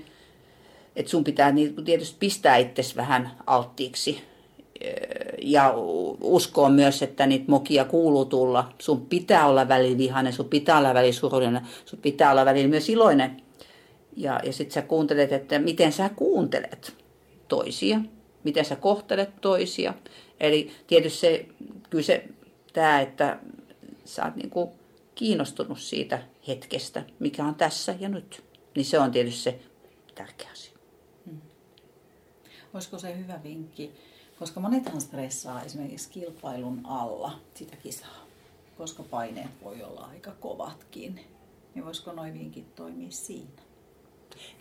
[0.97, 4.23] että sun pitää niin tietysti pistää itsesi vähän alttiiksi
[5.43, 5.75] ja
[6.21, 8.73] uskoo myös, että niitä mokia kuuluu tulla.
[8.79, 12.89] Sun pitää olla välillä vihainen, sun pitää olla välillä surullinen, sun pitää olla välillä myös
[12.89, 13.43] iloinen.
[14.17, 16.95] Ja, ja sitten sä kuuntelet, että miten sä kuuntelet
[17.49, 18.01] toisia,
[18.45, 19.95] miten sä kohtelet toisia.
[20.41, 21.47] Eli tietysti se,
[21.91, 22.25] kyllä se,
[22.73, 23.39] tämä, että
[24.05, 24.73] sä oot niinku
[25.15, 28.43] kiinnostunut siitä hetkestä, mikä on tässä ja nyt,
[28.75, 29.59] niin se on tietysti se
[30.15, 30.56] tärkeä.
[32.77, 33.93] Olisiko se hyvä vinkki,
[34.39, 38.27] koska monethan stressaa esimerkiksi kilpailun alla sitä kisaa,
[38.79, 41.21] koska paineet voi olla aika kovatkin.
[41.75, 43.63] Niin voisiko noin vinkit toimia siinä?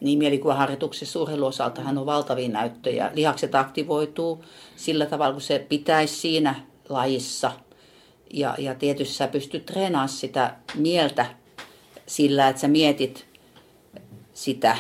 [0.01, 3.11] Niin mielikuvaharjoituksessa urheiluosaltahan on valtavia näyttöjä.
[3.13, 4.43] Lihakset aktivoituu
[4.76, 6.55] sillä tavalla, kun se pitäisi siinä
[6.89, 7.51] lajissa.
[8.34, 11.26] Ja, ja tietysti sä pystyt treenaamaan sitä mieltä
[12.07, 13.28] sillä, että sä mietit
[14.34, 14.78] sitä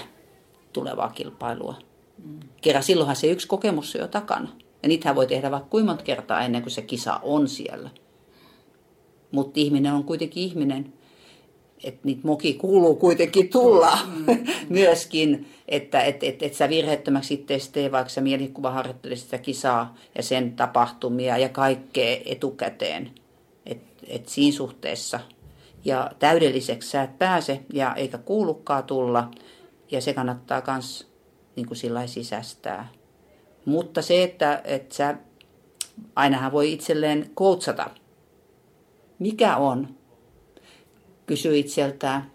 [0.73, 1.75] tulevaa kilpailua.
[2.61, 4.49] Kerran silloinhan se yksi kokemus on jo takana.
[4.83, 7.89] Ja niitähän voi tehdä vaikka kuinka monta kertaa ennen kuin se kisa on siellä.
[9.31, 10.93] Mutta ihminen on kuitenkin ihminen
[11.85, 14.45] että niitä moki kuuluu kuitenkin tulla mm.
[14.69, 19.95] myöskin, että et, et, et sä virheettömäksi itse tee, vaikka sä mielikuva harjoittelisit sitä kisaa
[20.15, 23.11] ja sen tapahtumia ja kaikkea etukäteen.
[23.65, 25.19] Että et siinä suhteessa.
[25.85, 29.31] Ja täydelliseksi sä et pääse ja eikä kuulukaan tulla.
[29.91, 31.07] Ja se kannattaa myös
[31.55, 32.89] niin kuin sillä sisästää.
[33.65, 35.15] Mutta se, että, että sä
[36.15, 37.89] ainahan voi itselleen koutsata,
[39.19, 39.95] mikä on
[41.25, 42.31] kysyy itseltään.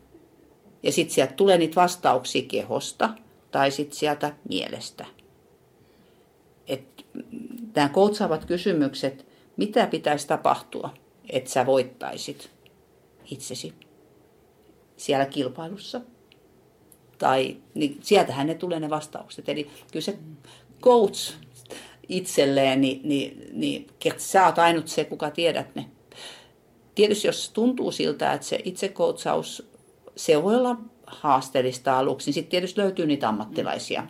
[0.83, 3.11] Ja sitten sieltä tulee niitä vastauksia kehosta
[3.51, 5.07] tai sitten sieltä mielestä.
[7.75, 10.95] Nämä koutsaavat kysymykset, mitä pitäisi tapahtua,
[11.29, 12.51] että sä voittaisit
[13.31, 13.75] itsesi
[14.97, 16.01] siellä kilpailussa.
[17.21, 19.49] Tai niin sieltähän ne tulee ne vastaukset.
[19.49, 20.19] Eli kyllä se
[20.83, 21.35] coach
[22.09, 25.87] itselleen, niin, niin, niin sä oot ainut se, kuka tiedät ne
[27.01, 29.71] tietysti jos tuntuu siltä, että se itsekoutsaus,
[30.17, 34.07] se voi olla haasteellista aluksi, niin sitten tietysti löytyy niitä ammattilaisia,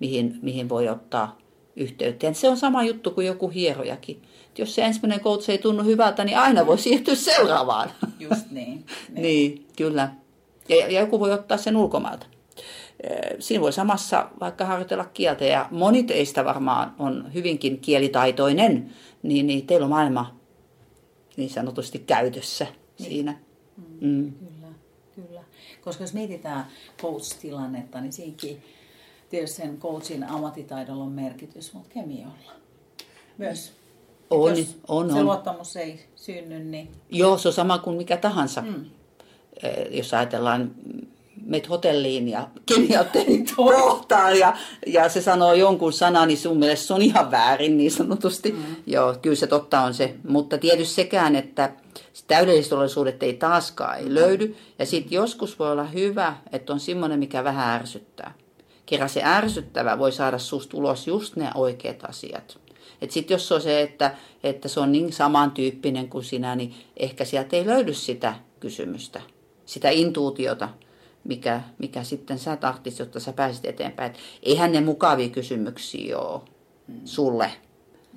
[0.00, 1.38] mihin, mihin voi ottaa
[1.76, 2.26] yhteyttä.
[2.26, 4.22] Ja se on sama juttu kuin joku hierojakin.
[4.48, 7.90] Et jos se ensimmäinen coach ei tunnu hyvältä, niin aina voi siirtyä seuraavaan.
[8.20, 8.86] Just niin.
[9.22, 10.12] niin, kyllä.
[10.68, 12.26] Ja, ja joku voi ottaa sen ulkomailta.
[13.38, 18.90] Siinä voi samassa vaikka harjoitella kieltä ja moni teistä varmaan on hyvinkin kielitaitoinen,
[19.22, 20.40] niin, niin teillä on maailma
[21.36, 22.66] niin sanotusti käytössä
[22.98, 23.08] niin.
[23.08, 23.36] siinä.
[23.76, 24.08] Mm.
[24.08, 24.32] Mm.
[24.32, 24.74] Kyllä,
[25.14, 25.44] kyllä.
[25.80, 26.66] Koska jos mietitään
[27.02, 28.62] coach-tilannetta, niin siinäkin
[29.30, 32.52] tietysti sen coachin ammattitaidolla on merkitys, mutta kemiolla
[33.38, 33.72] myös.
[34.30, 35.24] On, jos on, se on.
[35.24, 36.90] luottamus ei synny, niin...
[37.10, 38.60] Joo, se on sama kuin mikä tahansa.
[38.60, 38.84] Mm.
[39.90, 40.74] Jos ajatellaan
[41.46, 46.94] meet hotelliin ja kemiattelit kohtaan ja, ja se sanoo jonkun sanan, niin sun mielestä se
[46.94, 48.52] on ihan väärin niin sanotusti.
[48.52, 48.76] Mm.
[48.86, 50.14] Joo, kyllä se totta on se.
[50.28, 51.72] Mutta tietysti sekään, että
[52.26, 54.56] täydelliset olosuudet ei taaskaan ei löydy.
[54.78, 58.34] Ja sitten joskus voi olla hyvä, että on semmoinen, mikä vähän ärsyttää.
[58.86, 62.58] Kerran se ärsyttävä voi saada susta ulos just ne oikeat asiat.
[63.08, 67.24] Sitten jos se on se, että, että se on niin samantyyppinen kuin sinä, niin ehkä
[67.24, 69.20] sieltä ei löydy sitä kysymystä,
[69.66, 70.68] sitä intuutiota,
[71.24, 74.10] mikä, mikä sitten sä tahtisit, jotta sä pääsit eteenpäin.
[74.10, 76.40] Et eihän ne mukavia kysymyksiä ole
[77.04, 77.50] sulle.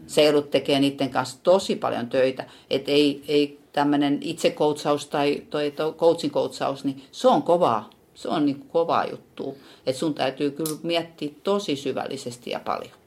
[0.07, 2.45] Se joudut tekemään niiden kanssa tosi paljon töitä.
[2.69, 7.89] Että ei, ei tämmöinen itsekoutsaus tai toi, coachin koutsaus, niin se on kovaa.
[8.13, 9.57] Se on niin kovaa juttu.
[9.85, 12.97] Että sun täytyy kyllä miettiä tosi syvällisesti ja paljon.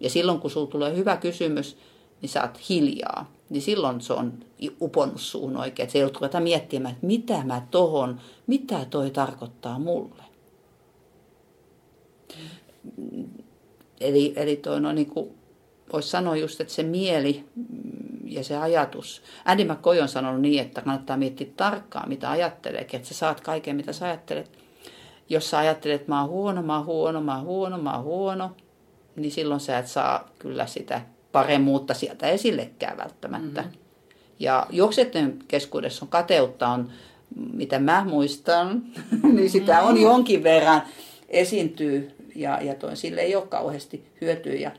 [0.00, 1.76] Ja silloin kun sulla tulee hyvä kysymys,
[2.22, 3.35] niin sä oot hiljaa.
[3.50, 4.32] Niin silloin se on
[4.80, 5.90] uponnut suun oikein.
[5.90, 10.22] Se ei ruveta miettimään, että mitä mä tohon, mitä toi tarkoittaa mulle.
[14.00, 15.12] Eli, eli toi no niin
[15.92, 17.44] voisi sanoa just, että se mieli
[18.24, 19.22] ja se ajatus.
[19.44, 23.76] Andy McCoy on sanonut niin, että kannattaa miettiä tarkkaan, mitä ajattelee, että sä saat kaiken,
[23.76, 24.50] mitä sä ajattelet.
[25.28, 28.04] Jos sä ajattelet, että mä oon huono, mä oon huono, mä oon huono, mä oon
[28.04, 28.50] huono,
[29.16, 31.00] niin silloin sä et saa kyllä sitä
[31.36, 33.62] paremmuutta sieltä esillekään välttämättä.
[33.62, 33.78] Mm-hmm.
[34.38, 36.90] Ja juoksettujen keskuudessa on kateutta on,
[37.52, 38.82] mitä mä muistan,
[39.34, 40.82] niin sitä on jonkin verran
[41.28, 44.70] esiintyy ja, ja toi, sille ei ole kauheasti hyötyä ja,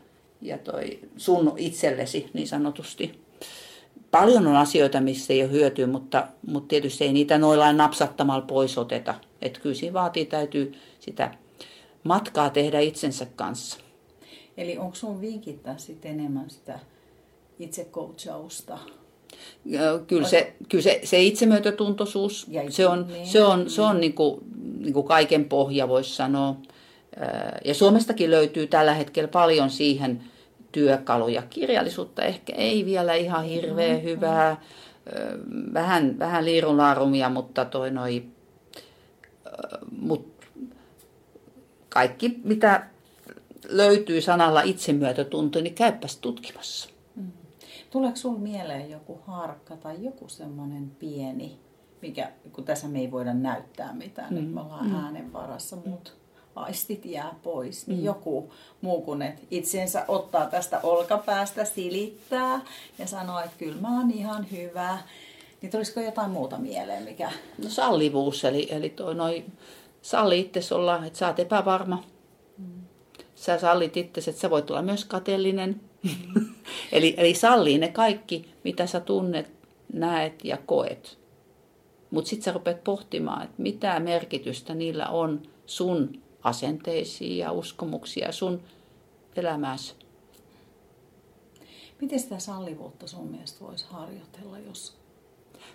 [0.41, 3.22] ja toi sun itsellesi niin sanotusti.
[4.12, 8.78] Paljon on asioita, missä ei ole hyötyä, mutta, mutta tietysti ei niitä noillain napsattamalla pois
[8.78, 9.16] oteta.
[9.41, 11.32] Että kyllä siinä vaatii, täytyy sitä
[12.03, 13.87] matkaa tehdä itsensä kanssa.
[14.58, 16.80] Eli onko sun vinkittää sitten enemmän sitä
[17.60, 18.78] itsekoutsausta?
[20.08, 23.28] Kyllä se, kyllä se, se itsemyötätuntoisuus, ja se on, niin.
[23.28, 24.41] se on, se on niin kuin,
[24.80, 26.55] niin kuin kaiken pohja, voisi sanoa.
[27.66, 30.24] Ja Suomestakin löytyy tällä hetkellä paljon siihen
[30.72, 31.43] työkaluja.
[31.49, 34.10] Kirjallisuutta ehkä ei vielä ihan hirveän mm-hmm.
[34.10, 34.62] hyvää.
[35.74, 38.24] Vähän, vähän liirunlaarumia, mutta toi noi,
[40.01, 40.28] mut
[41.89, 42.88] kaikki mitä
[43.70, 46.89] löytyy sanalla itsemyötätunto, niin käypäs tutkimassa.
[47.15, 47.32] Mm.
[47.91, 51.59] Tuleeko sinulle mieleen joku harkka tai joku semmoinen pieni,
[52.01, 54.36] mikä, kun tässä me ei voida näyttää mitään, mm.
[54.36, 54.95] nyt me ollaan mm.
[54.95, 56.11] äänen varassa, mutta
[56.55, 58.05] aistit jää pois, niin mm.
[58.05, 62.61] joku muu kuin että itsensä ottaa tästä olkapäästä, silittää
[62.99, 64.97] ja sanoo, että kyllä mä oon ihan hyvä.
[65.61, 67.32] Niin tulisiko jotain muuta mieleen, mikä...
[67.63, 69.45] No sallivuus, eli, eli toi noi,
[70.01, 72.03] salli itse olla, että sä oot epävarma.
[73.38, 75.82] Sä sallit itse, että sä voit olla myös kateellinen.
[76.92, 79.52] Eli, eli sallii ne kaikki, mitä sä tunnet,
[79.94, 81.20] näet ja koet.
[82.12, 88.62] Mutta sitten sä rupeat pohtimaan, että mitä merkitystä niillä on sun asenteisiin ja uskomuksia sun
[89.36, 89.96] elämässä.
[92.02, 94.97] Miten sitä sallivuutta sun mielestä voisi harjoitella, jos...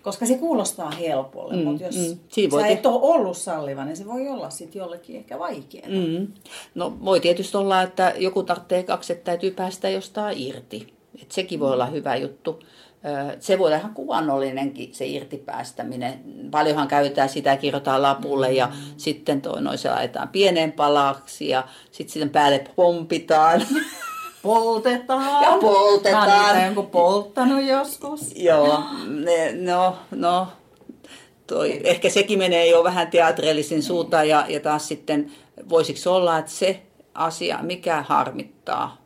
[0.03, 4.07] Koska se kuulostaa helpolle, mm, mutta jos mm, sä et ole ollut salliva, niin se
[4.07, 5.89] voi olla sitten jollekin ehkä vaikeaa.
[5.89, 6.27] Mm.
[6.75, 10.95] No voi tietysti olla, että joku tarvitsee kaksi, että täytyy päästä jostain irti.
[11.23, 12.63] Et sekin voi olla hyvä juttu
[13.41, 16.21] se voi olla ihan kuvannollinenkin se irtipäästäminen.
[16.51, 18.73] Paljonhan käytetään sitä, kirjoitetaan lapulle ja mm.
[18.97, 23.63] sitten toi noin se laitetaan pieneen palaksi ja sitten sitten päälle pompitaan.
[24.43, 25.43] Poltetaan.
[25.43, 26.29] Ja poltetaan.
[26.29, 28.37] Mä oon jonkun polttanut joskus.
[28.37, 30.49] Joo, ne, no, no,
[31.47, 35.33] toi, ehkä sekin menee jo vähän teatrellisin suuntaan ja, ja taas sitten
[35.69, 36.83] voisiko olla, että se
[37.15, 38.97] asia, mikä harmittaa,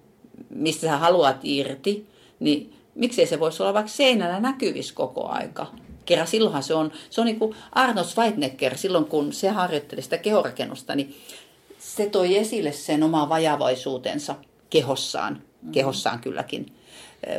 [0.51, 2.07] mistä sä haluat irti,
[2.41, 5.67] niin miksei se voisi olla vaikka seinällä näkyvissä koko aika.
[6.05, 10.19] Kerran silloinhan se on, se on niin kuin Arnold Schwarzenegger, silloin kun se harjoitteli sitä
[10.19, 11.17] kehorakennusta, niin
[11.79, 14.35] se toi esille sen oman vajavaisuutensa
[14.71, 15.43] kehossaan,
[15.73, 16.73] kehossaan kylläkin.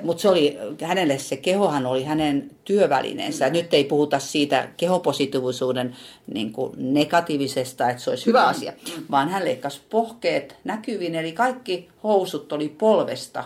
[0.01, 3.45] Mutta se oli, hänelle se kehohan oli hänen työvälineensä.
[3.45, 3.57] Mm-hmm.
[3.57, 5.95] Nyt ei puhuta siitä kehopositiivisuuden
[6.34, 8.73] niin kuin negatiivisesta, että se olisi hyvä asia,
[9.11, 13.43] vaan hän leikkasi pohkeet näkyviin, eli kaikki housut oli polvesta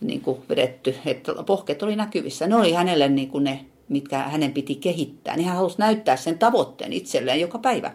[0.00, 2.46] niin kuin vedetty, että pohkeet oli näkyvissä.
[2.46, 5.36] Ne oli hänelle niin kuin ne, mitkä hänen piti kehittää.
[5.36, 7.92] Niin hän halusi näyttää sen tavoitteen itselleen joka päivä.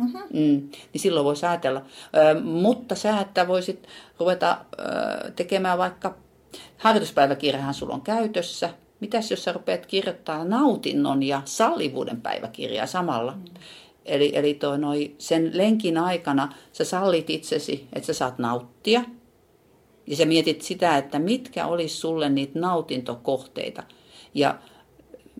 [0.00, 0.20] Mm-hmm.
[0.20, 1.82] Mm, niin silloin voisi ajatella.
[2.16, 3.86] Ö, mutta sä, että voisit
[4.18, 6.16] ruveta ö, tekemään vaikka,
[6.78, 8.70] harjoituspäiväkirjahan sulla on käytössä.
[9.00, 13.32] Mitäs jos sä rupeat kirjoittaa nautinnon ja sallivuuden päiväkirjaa samalla?
[13.32, 13.44] Mm.
[14.04, 19.04] Eli, eli toi noi, sen lenkin aikana sä sallit itsesi, että sä saat nauttia–
[20.10, 23.82] ja sä mietit sitä, että mitkä olisi sulle niitä nautintokohteita.
[24.34, 24.58] Ja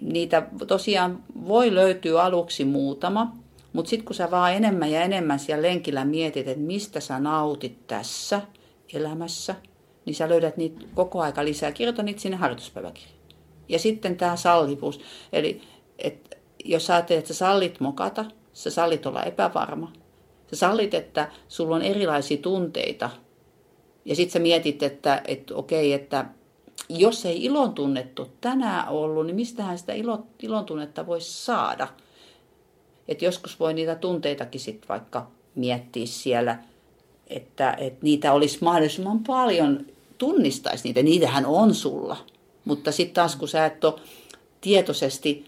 [0.01, 3.37] niitä tosiaan voi löytyä aluksi muutama,
[3.73, 7.87] mutta sitten kun sä vaan enemmän ja enemmän siellä lenkillä mietit, että mistä sä nautit
[7.87, 8.41] tässä
[8.93, 9.55] elämässä,
[10.05, 11.73] niin sä löydät niitä koko aika lisää.
[11.73, 13.21] Kirjoita niitä sinne harjoituspäiväkirjaan.
[13.69, 15.01] Ja sitten tämä sallivuus.
[15.33, 15.63] Eli
[15.99, 19.93] et, jos ajattelet, että sä sallit mokata, sä sallit olla epävarma,
[20.51, 23.11] sä sallit, että sulla on erilaisia tunteita–
[24.05, 26.25] ja sitten sä mietit, että, että okei, että
[26.89, 31.89] jos ei ilon tunnettu tänään ollut, niin mistähän sitä ilo, ilon tunnetta voisi saada?
[33.11, 36.59] Että joskus voi niitä tunteitakin sitten vaikka miettiä siellä,
[37.27, 39.87] että, että niitä olisi mahdollisimman paljon,
[40.19, 41.03] tunnistaisi niitä.
[41.03, 42.17] Niitähän on sulla.
[42.65, 44.01] Mutta sitten taas kun sä et ole
[44.61, 45.45] tietoisesti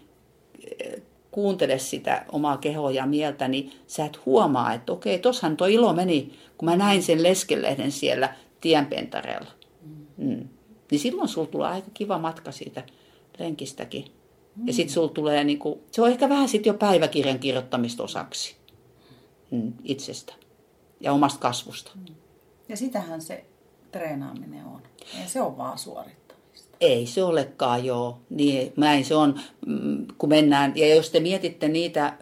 [0.79, 1.01] eh,
[1.31, 5.93] kuuntele sitä omaa kehoa ja mieltä, niin sä et huomaa, että okei, tossahan tuo ilo
[5.93, 9.51] meni, kun mä näin sen leskelehden siellä tienpentareella.
[9.85, 10.05] Mm.
[10.17, 10.47] Mm.
[10.91, 12.83] Niin silloin sulla tulee aika kiva matka siitä
[13.39, 14.05] lenkistäkin.
[14.55, 14.67] Mm.
[14.67, 18.55] Ja sitten sulla tulee, niinku, se on ehkä vähän sitten jo päiväkirjan kirjoittamista osaksi
[19.51, 20.33] mm, itsestä
[20.99, 21.91] ja omasta kasvusta.
[21.95, 22.15] Mm.
[22.69, 23.45] Ja sitähän se
[23.91, 24.81] treenaaminen on.
[25.21, 26.77] Ei se on vaan suorittamista.
[26.81, 28.19] Ei se olekaan, joo.
[28.29, 30.73] Niin, näin se on, mm, kun mennään.
[30.75, 32.15] Ja jos te mietitte niitä äh,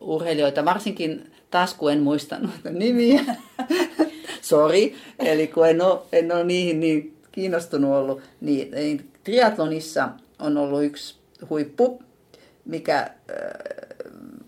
[0.00, 3.24] urheilijoita, varsinkin taas kun en muista noita nimiä,
[4.42, 10.08] Sori, eli kun en ole, en ole niihin niin kiinnostunut ollut, niin, niin triatlonissa
[10.38, 11.14] on ollut yksi
[11.50, 12.02] huippu,
[12.64, 13.10] mikä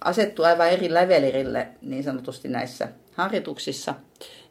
[0.05, 3.95] asettuu aivan eri levelirille niin sanotusti näissä harjoituksissa.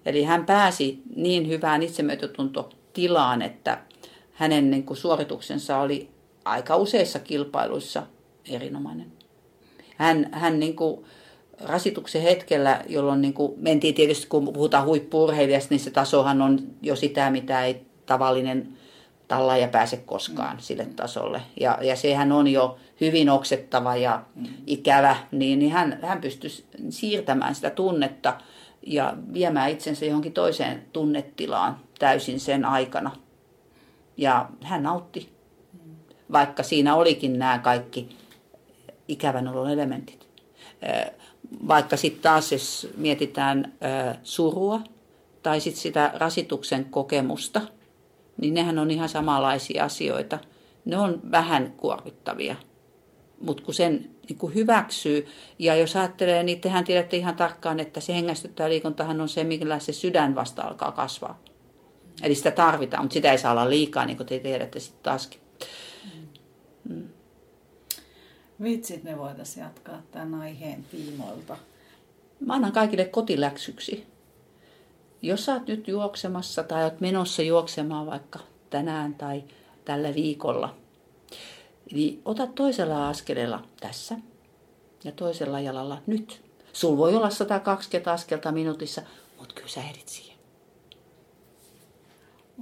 [0.05, 3.78] Eli hän pääsi niin hyvään itsemyötätuntotilaan, että
[4.34, 6.09] hänen niin kuin, suorituksensa oli
[6.45, 8.03] aika useissa kilpailuissa
[8.49, 9.11] erinomainen.
[9.97, 11.05] Hän, hän niin kuin,
[11.61, 16.95] rasituksen hetkellä, jolloin niin kuin, mentiin tietysti, kun puhutaan huippuurheilijasta, niin se tasohan on jo
[16.95, 18.74] sitä, mitä ei tavallinen
[19.28, 20.61] tallaaja pääse koskaan mm.
[20.61, 21.41] sille tasolle.
[21.59, 24.45] Ja, ja sehän on jo hyvin oksettava ja mm.
[24.67, 28.38] ikävä, niin, niin hän, hän pystyisi siirtämään sitä tunnetta
[28.86, 33.11] ja viemään itsensä johonkin toiseen tunnetilaan täysin sen aikana.
[34.17, 35.34] Ja hän nautti,
[36.32, 38.17] vaikka siinä olikin nämä kaikki
[39.07, 40.28] ikävän olon elementit.
[41.67, 43.73] Vaikka sitten taas, jos mietitään
[44.23, 44.82] surua
[45.43, 47.61] tai sitten sitä rasituksen kokemusta,
[48.38, 50.39] niin nehän on ihan samanlaisia asioita.
[50.86, 52.55] Ne on vähän kuormittavia.
[53.41, 55.27] Mutta kun sen niin kun hyväksyy,
[55.59, 59.79] ja jos ajattelee, niin tehän tiedätte ihan tarkkaan, että se hengästyttää liikuntahan on se, millä
[59.79, 61.39] se sydän vasta alkaa kasvaa.
[62.23, 65.39] Eli sitä tarvitaan, mutta sitä ei saa olla liikaa, niin kuin te tiedätte sitten taaskin.
[66.89, 67.09] Mm.
[68.63, 71.57] Vitsit, me voitaisiin jatkaa tämän aiheen tiimoilta.
[72.39, 74.14] Mä annan kaikille kotiläksyksi.
[75.26, 79.43] Jos sä oot nyt juoksemassa tai oot menossa juoksemaan vaikka tänään tai
[79.86, 80.76] tällä viikolla,
[81.91, 84.15] niin ota toisella askeleella tässä
[85.03, 86.41] ja toisella jalalla nyt.
[86.73, 89.01] Sul voi olla 120 askelta minuutissa,
[89.38, 90.38] mutta kyllä sä ehdit siihen.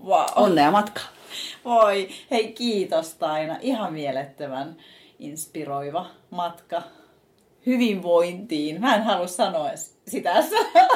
[0.05, 0.26] Wow.
[0.36, 1.07] Onnea matkaa.
[1.66, 3.57] Voi, hei kiitos Taina.
[3.61, 4.78] Ihan mielettömän
[5.20, 6.84] inspiroiva matka
[7.66, 8.82] hyvinvointiin.
[8.82, 9.70] Mä en halua sanoa
[10.07, 10.34] sitä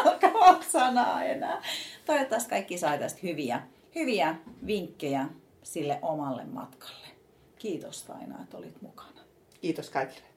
[0.05, 1.61] alkavaa sanaa enää.
[2.05, 3.61] Toivottavasti kaikki sai tästä hyviä,
[3.95, 4.36] hyviä
[4.68, 5.26] vinkkejä
[5.63, 7.07] sille omalle matkalle.
[7.59, 9.22] Kiitos Taina, että olit mukana.
[9.61, 10.28] Kiitos kaikille.